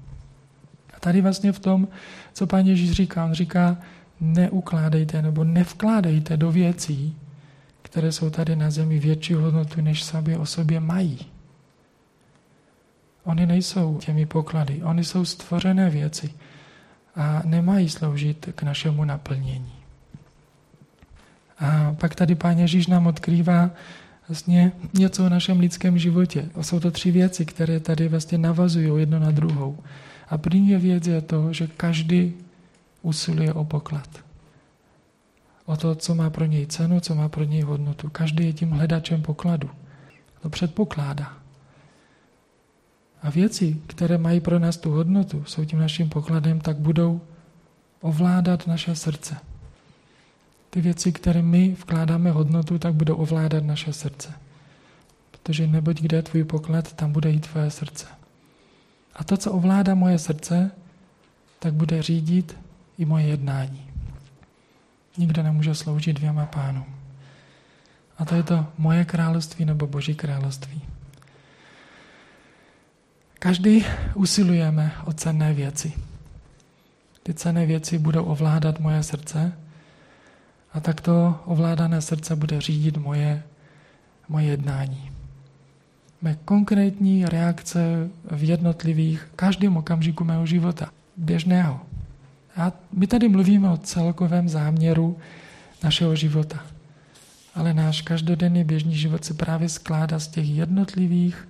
A 0.93 0.99
tady 0.99 1.21
vlastně 1.21 1.51
v 1.51 1.59
tom, 1.59 1.87
co 2.33 2.47
pán 2.47 2.65
Ježíš 2.65 2.91
říká, 2.91 3.25
on 3.25 3.33
říká, 3.33 3.77
neukládejte 4.21 5.21
nebo 5.21 5.43
nevkládejte 5.43 6.37
do 6.37 6.51
věcí, 6.51 7.17
které 7.81 8.11
jsou 8.11 8.29
tady 8.29 8.55
na 8.55 8.71
zemi 8.71 8.99
větší 8.99 9.33
hodnotu, 9.33 9.81
než 9.81 10.03
sami 10.03 10.37
o 10.37 10.45
sobě 10.45 10.79
mají. 10.79 11.19
Oni 13.23 13.45
nejsou 13.45 13.97
těmi 13.97 14.25
poklady, 14.25 14.83
oni 14.83 15.03
jsou 15.03 15.25
stvořené 15.25 15.89
věci 15.89 16.33
a 17.15 17.41
nemají 17.45 17.89
sloužit 17.89 18.49
k 18.55 18.63
našemu 18.63 19.05
naplnění. 19.05 19.71
A 21.59 21.95
pak 21.99 22.15
tady 22.15 22.35
Pán 22.35 22.59
Ježíš 22.59 22.87
nám 22.87 23.07
odkrývá 23.07 23.69
vlastně 24.29 24.71
něco 24.93 25.25
o 25.25 25.29
našem 25.29 25.59
lidském 25.59 25.97
životě. 25.97 26.49
A 26.55 26.63
jsou 26.63 26.79
to 26.79 26.91
tři 26.91 27.11
věci, 27.11 27.45
které 27.45 27.79
tady 27.79 28.07
vlastně 28.07 28.37
navazují 28.37 28.99
jedno 28.99 29.19
na 29.19 29.31
druhou. 29.31 29.77
A 30.29 30.37
první 30.37 30.75
věc 30.75 31.07
je 31.07 31.21
to, 31.21 31.53
že 31.53 31.67
každý 31.67 32.33
usiluje 33.01 33.53
o 33.53 33.65
poklad. 33.65 34.09
O 35.65 35.77
to, 35.77 35.95
co 35.95 36.15
má 36.15 36.29
pro 36.29 36.45
něj 36.45 36.65
cenu, 36.67 36.99
co 36.99 37.15
má 37.15 37.29
pro 37.29 37.43
něj 37.43 37.61
hodnotu. 37.61 38.09
Každý 38.09 38.45
je 38.45 38.53
tím 38.53 38.71
hledačem 38.71 39.21
pokladu. 39.21 39.69
To 40.41 40.49
předpokládá. 40.49 41.33
A 43.21 43.29
věci, 43.29 43.81
které 43.87 44.17
mají 44.17 44.39
pro 44.39 44.59
nás 44.59 44.77
tu 44.77 44.91
hodnotu, 44.91 45.43
jsou 45.45 45.65
tím 45.65 45.79
naším 45.79 46.09
pokladem, 46.09 46.61
tak 46.61 46.77
budou 46.77 47.21
ovládat 48.01 48.67
naše 48.67 48.95
srdce. 48.95 49.37
Ty 50.69 50.81
věci, 50.81 51.11
které 51.11 51.41
my 51.41 51.75
vkládáme 51.79 52.31
hodnotu, 52.31 52.79
tak 52.79 52.93
budou 52.93 53.15
ovládat 53.15 53.63
naše 53.63 53.93
srdce. 53.93 54.33
Protože 55.31 55.67
neboť 55.67 56.01
kde 56.01 56.17
je 56.17 56.23
tvůj 56.23 56.43
poklad, 56.43 56.93
tam 56.93 57.11
bude 57.11 57.31
i 57.31 57.39
tvoje 57.39 57.71
srdce. 57.71 58.07
A 59.15 59.23
to, 59.23 59.37
co 59.37 59.51
ovládá 59.51 59.95
moje 59.95 60.19
srdce, 60.19 60.71
tak 61.59 61.73
bude 61.73 62.01
řídit 62.01 62.57
i 62.99 63.05
moje 63.05 63.25
jednání. 63.25 63.89
Nikdo 65.17 65.43
nemůže 65.43 65.75
sloužit 65.75 66.13
dvěma 66.13 66.45
pánům. 66.45 66.85
A 68.17 68.25
to 68.25 68.35
je 68.35 68.43
to 68.43 68.65
moje 68.77 69.05
království 69.05 69.65
nebo 69.65 69.87
Boží 69.87 70.15
království. 70.15 70.81
Každý 73.39 73.85
usilujeme 74.15 74.91
o 75.05 75.13
cenné 75.13 75.53
věci. 75.53 75.93
Ty 77.23 77.33
cenné 77.33 77.65
věci 77.65 77.97
budou 77.97 78.23
ovládat 78.23 78.79
moje 78.79 79.03
srdce 79.03 79.53
a 80.73 80.79
takto 80.79 81.39
ovládané 81.45 82.01
srdce 82.01 82.35
bude 82.35 82.61
řídit 82.61 82.97
moje, 82.97 83.43
moje 84.29 84.45
jednání. 84.45 85.11
Mé 86.21 86.35
konkrétní 86.45 87.25
reakce 87.25 88.09
v 88.31 88.43
jednotlivých, 88.43 89.31
každém 89.35 89.77
okamžiku 89.77 90.23
mého 90.23 90.45
života, 90.45 90.91
běžného. 91.17 91.88
A 92.59 92.71
my 92.93 93.07
tady 93.07 93.29
mluvíme 93.29 93.69
o 93.69 93.77
celkovém 93.77 94.49
záměru 94.49 95.17
našeho 95.83 96.15
života. 96.15 96.59
Ale 97.55 97.73
náš 97.73 98.01
každodenní 98.01 98.63
běžný 98.63 98.95
život 98.95 99.25
se 99.25 99.33
právě 99.33 99.69
skládá 99.69 100.19
z 100.19 100.27
těch 100.27 100.49
jednotlivých 100.49 101.47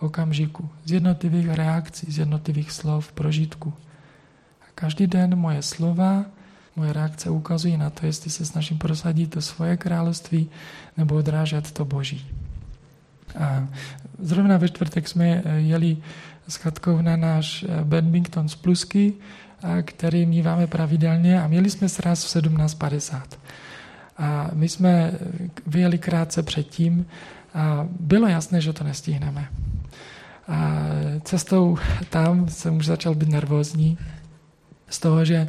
okamžiku, 0.00 0.70
z 0.84 0.92
jednotlivých 0.92 1.48
reakcí, 1.48 2.12
z 2.12 2.18
jednotlivých 2.18 2.72
slov, 2.72 3.12
prožitků. 3.12 3.72
A 4.60 4.64
každý 4.74 5.06
den 5.06 5.36
moje 5.36 5.62
slova, 5.62 6.24
moje 6.76 6.92
reakce 6.92 7.30
ukazují 7.30 7.76
na 7.76 7.90
to, 7.90 8.06
jestli 8.06 8.30
se 8.30 8.46
snažím 8.46 8.78
prosadit 8.78 9.30
to 9.30 9.40
svoje 9.40 9.76
království 9.76 10.50
nebo 10.96 11.14
odrážet 11.14 11.72
to 11.72 11.84
boží. 11.84 12.26
A 13.38 13.68
zrovna 14.18 14.56
ve 14.56 14.68
čtvrtek 14.68 15.08
jsme 15.08 15.42
jeli 15.56 15.96
s 16.48 16.58
Katkou 16.58 17.00
na 17.00 17.16
náš 17.16 17.64
badminton 17.84 18.48
z 18.48 18.54
Plusky, 18.54 19.14
který 19.82 20.26
míváme 20.26 20.66
pravidelně 20.66 21.42
a 21.42 21.46
měli 21.46 21.70
jsme 21.70 21.88
sraz 21.88 22.24
v 22.24 22.36
17.50. 22.36 23.22
A 24.18 24.50
my 24.52 24.68
jsme 24.68 25.12
vyjeli 25.66 25.98
krátce 25.98 26.42
předtím 26.42 27.06
a 27.54 27.88
bylo 28.00 28.28
jasné, 28.28 28.60
že 28.60 28.72
to 28.72 28.84
nestihneme. 28.84 29.48
A 30.48 30.78
cestou 31.22 31.78
tam 32.10 32.48
jsem 32.48 32.76
už 32.76 32.86
začal 32.86 33.14
být 33.14 33.28
nervózní 33.28 33.98
z 34.88 34.98
toho, 34.98 35.24
že 35.24 35.48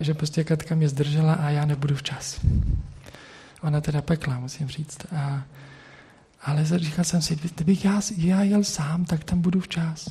že 0.00 0.14
prostě 0.14 0.44
Katka 0.44 0.74
mě 0.74 0.88
zdržela 0.88 1.34
a 1.34 1.50
já 1.50 1.64
nebudu 1.64 1.94
včas. 1.96 2.40
Ona 3.62 3.80
teda 3.80 4.02
pekla, 4.02 4.38
musím 4.38 4.68
říct. 4.68 4.98
A, 5.16 5.42
ale 6.42 6.64
říkal 6.64 7.04
jsem 7.04 7.22
si, 7.22 7.36
kdybych 7.54 7.84
já, 7.84 8.00
já 8.16 8.42
jel 8.42 8.64
sám, 8.64 9.04
tak 9.04 9.24
tam 9.24 9.40
budu 9.40 9.60
včas. 9.60 10.08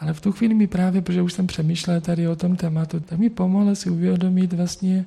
Ale 0.00 0.12
v 0.12 0.20
tu 0.20 0.32
chvíli 0.32 0.54
mi 0.54 0.66
právě, 0.66 1.02
protože 1.02 1.22
už 1.22 1.32
jsem 1.32 1.46
přemýšlel 1.46 2.00
tady 2.00 2.28
o 2.28 2.36
tom 2.36 2.56
tématu, 2.56 3.00
tak 3.00 3.18
mi 3.18 3.30
pomohlo 3.30 3.74
si 3.74 3.90
uvědomit 3.90 4.52
vlastně, 4.52 5.06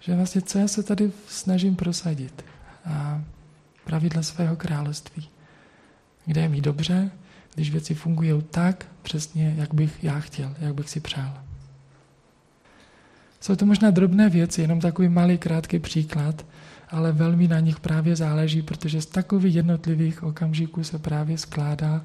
že 0.00 0.16
vlastně 0.16 0.42
co 0.42 0.58
já 0.58 0.68
se 0.68 0.82
tady 0.82 1.12
snažím 1.28 1.76
prosadit. 1.76 2.44
A 2.84 3.22
pravidla 3.84 4.22
svého 4.22 4.56
království. 4.56 5.28
Kde 6.26 6.40
je 6.40 6.48
mi 6.48 6.60
dobře, 6.60 7.10
když 7.54 7.70
věci 7.70 7.94
fungují 7.94 8.42
tak 8.50 8.86
přesně, 9.02 9.54
jak 9.58 9.74
bych 9.74 10.04
já 10.04 10.20
chtěl, 10.20 10.54
jak 10.58 10.74
bych 10.74 10.90
si 10.90 11.00
přál. 11.00 11.38
Jsou 13.40 13.56
to 13.56 13.66
možná 13.66 13.90
drobné 13.90 14.28
věci, 14.28 14.62
jenom 14.62 14.80
takový 14.80 15.08
malý 15.08 15.38
krátký 15.38 15.78
příklad, 15.78 16.46
ale 16.90 17.12
velmi 17.12 17.48
na 17.48 17.60
nich 17.60 17.80
právě 17.80 18.16
záleží, 18.16 18.62
protože 18.62 19.02
z 19.02 19.06
takových 19.06 19.54
jednotlivých 19.54 20.22
okamžiků 20.22 20.84
se 20.84 20.98
právě 20.98 21.38
skládá 21.38 22.04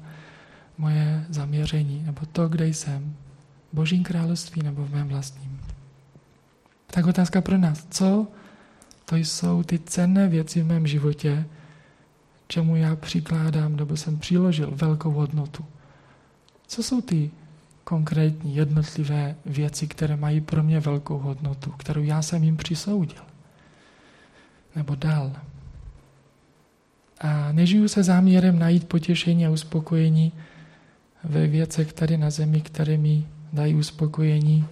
moje 0.78 1.26
zaměření, 1.28 2.02
nebo 2.06 2.20
to, 2.32 2.48
kde 2.48 2.66
jsem. 2.66 3.16
V 3.72 3.76
Božím 3.76 4.04
království 4.04 4.62
nebo 4.62 4.84
v 4.84 4.90
mém 4.90 5.08
vlastním. 5.08 5.60
Tak 6.86 7.06
otázka 7.06 7.40
pro 7.40 7.58
nás. 7.58 7.86
Co 7.90 8.26
to 9.04 9.16
jsou 9.16 9.62
ty 9.62 9.78
cenné 9.78 10.28
věci 10.28 10.62
v 10.62 10.66
mém 10.66 10.86
životě, 10.86 11.46
čemu 12.48 12.76
já 12.76 12.96
přikládám, 12.96 13.76
nebo 13.76 13.96
jsem 13.96 14.18
přiložil 14.18 14.70
velkou 14.74 15.10
hodnotu? 15.10 15.64
Co 16.66 16.82
jsou 16.82 17.00
ty 17.00 17.30
konkrétní 17.84 18.56
jednotlivé 18.56 19.36
věci, 19.46 19.86
které 19.86 20.16
mají 20.16 20.40
pro 20.40 20.62
mě 20.62 20.80
velkou 20.80 21.18
hodnotu, 21.18 21.70
kterou 21.70 22.02
já 22.02 22.22
jsem 22.22 22.44
jim 22.44 22.56
přisoudil? 22.56 23.22
Nebo 24.76 24.94
dal? 24.94 25.32
A 27.20 27.52
nežiju 27.52 27.88
se 27.88 28.02
záměrem 28.02 28.58
najít 28.58 28.88
potěšení 28.88 29.46
a 29.46 29.50
uspokojení 29.50 30.32
ve 31.28 31.46
věcech 31.46 31.92
tady 31.92 32.16
na 32.16 32.30
zemi, 32.30 32.60
které 32.60 32.96
mi 32.96 33.26
dají 33.52 33.74
uspokojení 33.74 34.66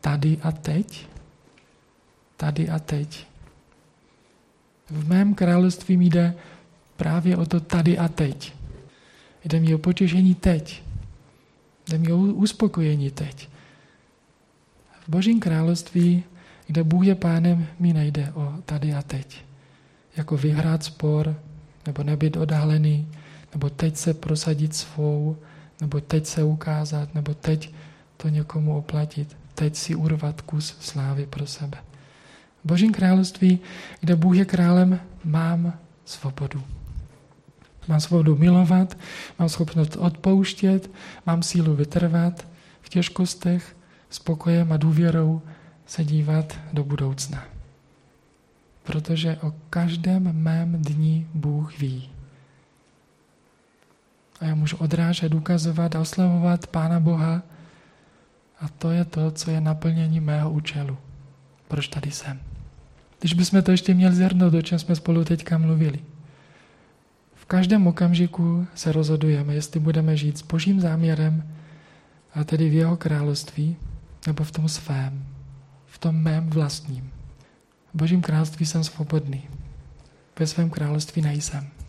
tady 0.00 0.38
a 0.42 0.52
teď. 0.52 1.06
Tady 2.36 2.68
a 2.68 2.78
teď. 2.78 3.26
V 4.90 5.08
mém 5.08 5.34
království 5.34 5.96
mi 5.96 6.04
jde 6.04 6.34
právě 6.96 7.36
o 7.36 7.46
to 7.46 7.60
tady 7.60 7.98
a 7.98 8.08
teď. 8.08 8.52
Jde 9.44 9.60
mi 9.60 9.74
o 9.74 9.78
potěšení 9.78 10.34
teď. 10.34 10.82
Jde 11.88 11.98
mi 11.98 12.12
o 12.12 12.16
uspokojení 12.18 13.10
teď. 13.10 13.48
V 15.00 15.08
Božím 15.08 15.40
království, 15.40 16.24
kde 16.66 16.84
Bůh 16.84 17.06
je 17.06 17.14
pánem, 17.14 17.66
mi 17.78 17.92
nejde 17.92 18.32
o 18.34 18.54
tady 18.66 18.94
a 18.94 19.02
teď. 19.02 19.44
Jako 20.16 20.36
vyhrát 20.36 20.84
spor, 20.84 21.40
nebo 21.86 22.02
nebyt 22.02 22.36
odhalený, 22.36 23.08
nebo 23.52 23.70
teď 23.70 23.96
se 23.96 24.14
prosadit 24.14 24.74
svou, 24.74 25.36
nebo 25.82 26.00
teď 26.00 26.26
se 26.26 26.44
ukázat, 26.44 27.14
nebo 27.14 27.34
teď 27.34 27.74
to 28.16 28.28
někomu 28.28 28.76
oplatit, 28.76 29.36
teď 29.54 29.76
si 29.76 29.94
urvat 29.94 30.40
kus 30.40 30.76
slávy 30.80 31.26
pro 31.26 31.46
sebe. 31.46 31.78
V 32.64 32.68
Božím 32.68 32.92
království, 32.92 33.60
kde 34.00 34.16
Bůh 34.16 34.36
je 34.36 34.44
králem, 34.44 35.00
mám 35.24 35.72
svobodu. 36.04 36.62
Mám 37.88 38.00
svobodu 38.00 38.36
milovat, 38.36 38.98
mám 39.38 39.48
schopnost 39.48 39.96
odpouštět, 39.96 40.90
mám 41.26 41.42
sílu 41.42 41.74
vytrvat 41.74 42.46
v 42.80 42.88
těžkostech, 42.88 43.76
spokojem 44.10 44.72
a 44.72 44.76
důvěrou 44.76 45.42
se 45.86 46.04
dívat 46.04 46.58
do 46.72 46.84
budoucna. 46.84 47.44
Protože 48.82 49.36
o 49.42 49.54
každém 49.70 50.42
mém 50.42 50.82
dní 50.82 51.26
Bůh 51.34 51.78
ví. 51.78 52.11
A 54.42 54.46
já 54.46 54.54
můžu 54.54 54.76
odrážet, 54.76 55.34
ukazovat 55.34 55.96
a 55.96 56.00
oslavovat 56.00 56.66
Pána 56.66 57.00
Boha. 57.00 57.42
A 58.60 58.68
to 58.68 58.90
je 58.90 59.04
to, 59.04 59.30
co 59.30 59.50
je 59.50 59.60
naplnění 59.60 60.20
mého 60.20 60.50
účelu. 60.50 60.98
Proč 61.68 61.88
tady 61.88 62.10
jsem? 62.10 62.40
Když 63.20 63.34
bychom 63.34 63.62
to 63.62 63.70
ještě 63.70 63.94
měli 63.94 64.14
zhrnout, 64.14 64.54
o 64.54 64.62
čem 64.62 64.78
jsme 64.78 64.96
spolu 64.96 65.24
teďka 65.24 65.58
mluvili. 65.58 65.98
V 67.34 67.44
každém 67.44 67.86
okamžiku 67.86 68.66
se 68.74 68.92
rozhodujeme, 68.92 69.54
jestli 69.54 69.80
budeme 69.80 70.16
žít 70.16 70.38
s 70.38 70.42
božím 70.42 70.80
záměrem, 70.80 71.48
a 72.34 72.44
tedy 72.44 72.68
v 72.68 72.74
jeho 72.74 72.96
království, 72.96 73.76
nebo 74.26 74.44
v 74.44 74.50
tom 74.50 74.68
svém, 74.68 75.26
v 75.86 75.98
tom 75.98 76.16
mém 76.16 76.50
vlastním. 76.50 77.10
V 77.94 77.96
božím 77.96 78.22
království 78.22 78.66
jsem 78.66 78.84
svobodný. 78.84 79.48
Ve 80.38 80.46
svém 80.46 80.70
království 80.70 81.22
nejsem. 81.22 81.81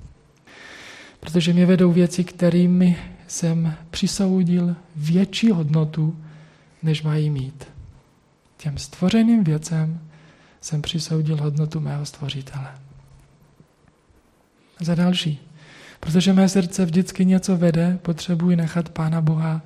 Protože 1.23 1.53
mě 1.53 1.65
vedou 1.65 1.91
věci, 1.91 2.23
kterými 2.23 2.97
jsem 3.27 3.73
přisoudil 3.89 4.75
větší 4.95 5.51
hodnotu, 5.51 6.19
než 6.83 7.03
mají 7.03 7.29
mít. 7.29 7.67
Těm 8.57 8.77
stvořeným 8.77 9.43
věcem 9.43 9.99
jsem 10.61 10.81
přisoudil 10.81 11.41
hodnotu 11.41 11.79
mého 11.79 12.05
stvořitele. 12.05 12.67
Za 14.81 14.95
další, 14.95 15.39
protože 15.99 16.33
mé 16.33 16.49
srdce 16.49 16.85
vždycky 16.85 17.25
něco 17.25 17.57
vede, 17.57 17.99
potřebuji 18.01 18.55
nechat 18.55 18.89
Pána 18.89 19.21
Boha 19.21 19.61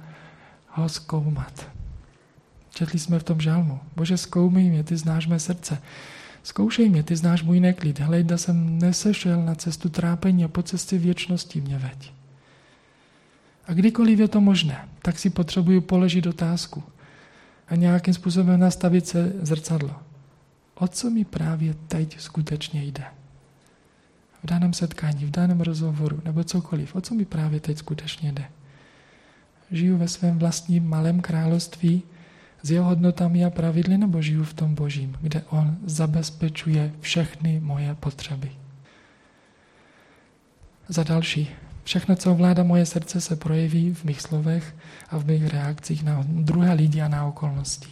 ho 0.69 0.89
zkoumat. 0.89 1.69
Četli 2.69 2.99
jsme 2.99 3.19
v 3.19 3.23
tom 3.23 3.41
žalmu. 3.41 3.79
Bože, 3.95 4.17
zkoumej 4.17 4.69
mě, 4.69 4.83
ty 4.83 4.97
znáš 4.97 5.27
mé 5.27 5.39
srdce. 5.39 5.81
Zkoušej 6.47 6.89
mě, 6.89 7.03
ty 7.03 7.15
znáš 7.15 7.43
můj 7.43 7.59
neklid. 7.59 7.99
Hlejda 7.99 8.37
jsem 8.37 8.79
nesešel 8.79 9.45
na 9.45 9.55
cestu 9.55 9.89
trápení 9.89 10.45
a 10.45 10.47
po 10.47 10.63
cestě 10.63 10.97
věčnosti 10.97 11.61
mě 11.61 11.77
veď. 11.77 12.13
A 13.67 13.73
kdykoliv 13.73 14.19
je 14.19 14.27
to 14.27 14.41
možné, 14.41 14.87
tak 15.01 15.19
si 15.19 15.29
potřebuju 15.29 15.81
položit 15.81 16.27
otázku 16.27 16.83
a 17.67 17.75
nějakým 17.75 18.13
způsobem 18.13 18.59
nastavit 18.59 19.07
se 19.07 19.33
zrcadlo. 19.41 19.95
O 20.75 20.87
co 20.87 21.09
mi 21.09 21.25
právě 21.25 21.75
teď 21.87 22.19
skutečně 22.19 22.83
jde? 22.83 23.03
V 24.43 24.47
daném 24.47 24.73
setkání, 24.73 25.25
v 25.25 25.31
daném 25.31 25.61
rozhovoru 25.61 26.21
nebo 26.25 26.43
cokoliv, 26.43 26.95
o 26.95 27.01
co 27.01 27.15
mi 27.15 27.25
právě 27.25 27.59
teď 27.59 27.77
skutečně 27.77 28.31
jde? 28.31 28.45
Žiju 29.71 29.97
ve 29.97 30.07
svém 30.07 30.39
vlastním 30.39 30.89
malém 30.89 31.21
království, 31.21 32.03
s 32.67 32.71
jeho 32.71 32.85
hodnotami 32.85 33.45
a 33.45 33.49
pravidly, 33.49 33.97
nebo 33.97 34.21
žiju 34.21 34.43
v 34.43 34.53
tom 34.53 34.75
božím, 34.75 35.15
kde 35.21 35.41
on 35.49 35.77
zabezpečuje 35.85 36.91
všechny 36.99 37.59
moje 37.59 37.95
potřeby. 37.95 38.51
Za 40.87 41.03
další, 41.03 41.49
všechno, 41.83 42.15
co 42.15 42.31
ovládá 42.31 42.63
moje 42.63 42.85
srdce, 42.85 43.21
se 43.21 43.35
projeví 43.35 43.93
v 43.93 44.03
mých 44.03 44.21
slovech 44.21 44.75
a 45.09 45.17
v 45.17 45.25
mých 45.25 45.47
reakcích 45.47 46.03
na 46.03 46.23
druhé 46.27 46.73
lidi 46.73 47.01
a 47.01 47.07
na 47.07 47.25
okolnosti. 47.25 47.87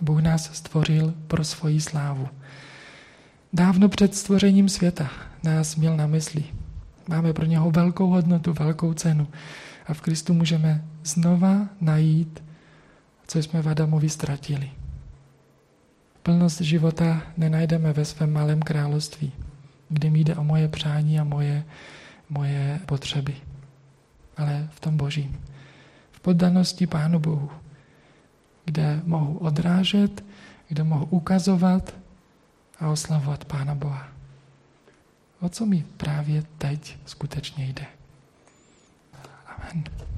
Bůh 0.00 0.22
nás 0.22 0.50
stvořil 0.54 1.14
pro 1.26 1.44
svoji 1.44 1.80
slávu. 1.80 2.28
Dávno 3.52 3.88
před 3.88 4.14
stvořením 4.14 4.68
světa 4.68 5.10
nás 5.42 5.76
měl 5.76 5.96
na 5.96 6.06
mysli. 6.06 6.44
Máme 7.08 7.32
pro 7.32 7.44
něho 7.46 7.70
velkou 7.70 8.06
hodnotu, 8.10 8.52
velkou 8.52 8.94
cenu. 8.94 9.28
A 9.86 9.94
v 9.94 10.00
Kristu 10.00 10.34
můžeme 10.34 10.84
znova 11.04 11.68
najít 11.80 12.49
co 13.30 13.38
jsme 13.38 13.62
v 13.62 13.68
Adamovi 13.68 14.08
ztratili. 14.08 14.70
Plnost 16.22 16.60
života 16.60 17.22
nenajdeme 17.36 17.92
ve 17.92 18.04
svém 18.04 18.32
malém 18.32 18.62
království, 18.62 19.32
kde 19.88 20.10
mi 20.10 20.20
jde 20.20 20.36
o 20.36 20.44
moje 20.44 20.68
přání 20.68 21.20
a 21.20 21.24
moje, 21.24 21.64
moje 22.30 22.80
potřeby, 22.86 23.36
ale 24.36 24.68
v 24.72 24.80
tom 24.80 24.96
božím. 24.96 25.40
V 26.12 26.20
poddanosti 26.20 26.86
Pánu 26.86 27.18
Bohu, 27.18 27.50
kde 28.64 29.00
mohu 29.04 29.38
odrážet, 29.38 30.24
kde 30.68 30.84
mohu 30.84 31.04
ukazovat 31.04 31.94
a 32.80 32.88
oslavovat 32.88 33.44
Pána 33.44 33.74
Boha. 33.74 34.08
O 35.40 35.48
co 35.48 35.66
mi 35.66 35.84
právě 35.96 36.42
teď 36.58 36.98
skutečně 37.06 37.68
jde. 37.68 37.86
Amen. 39.46 40.09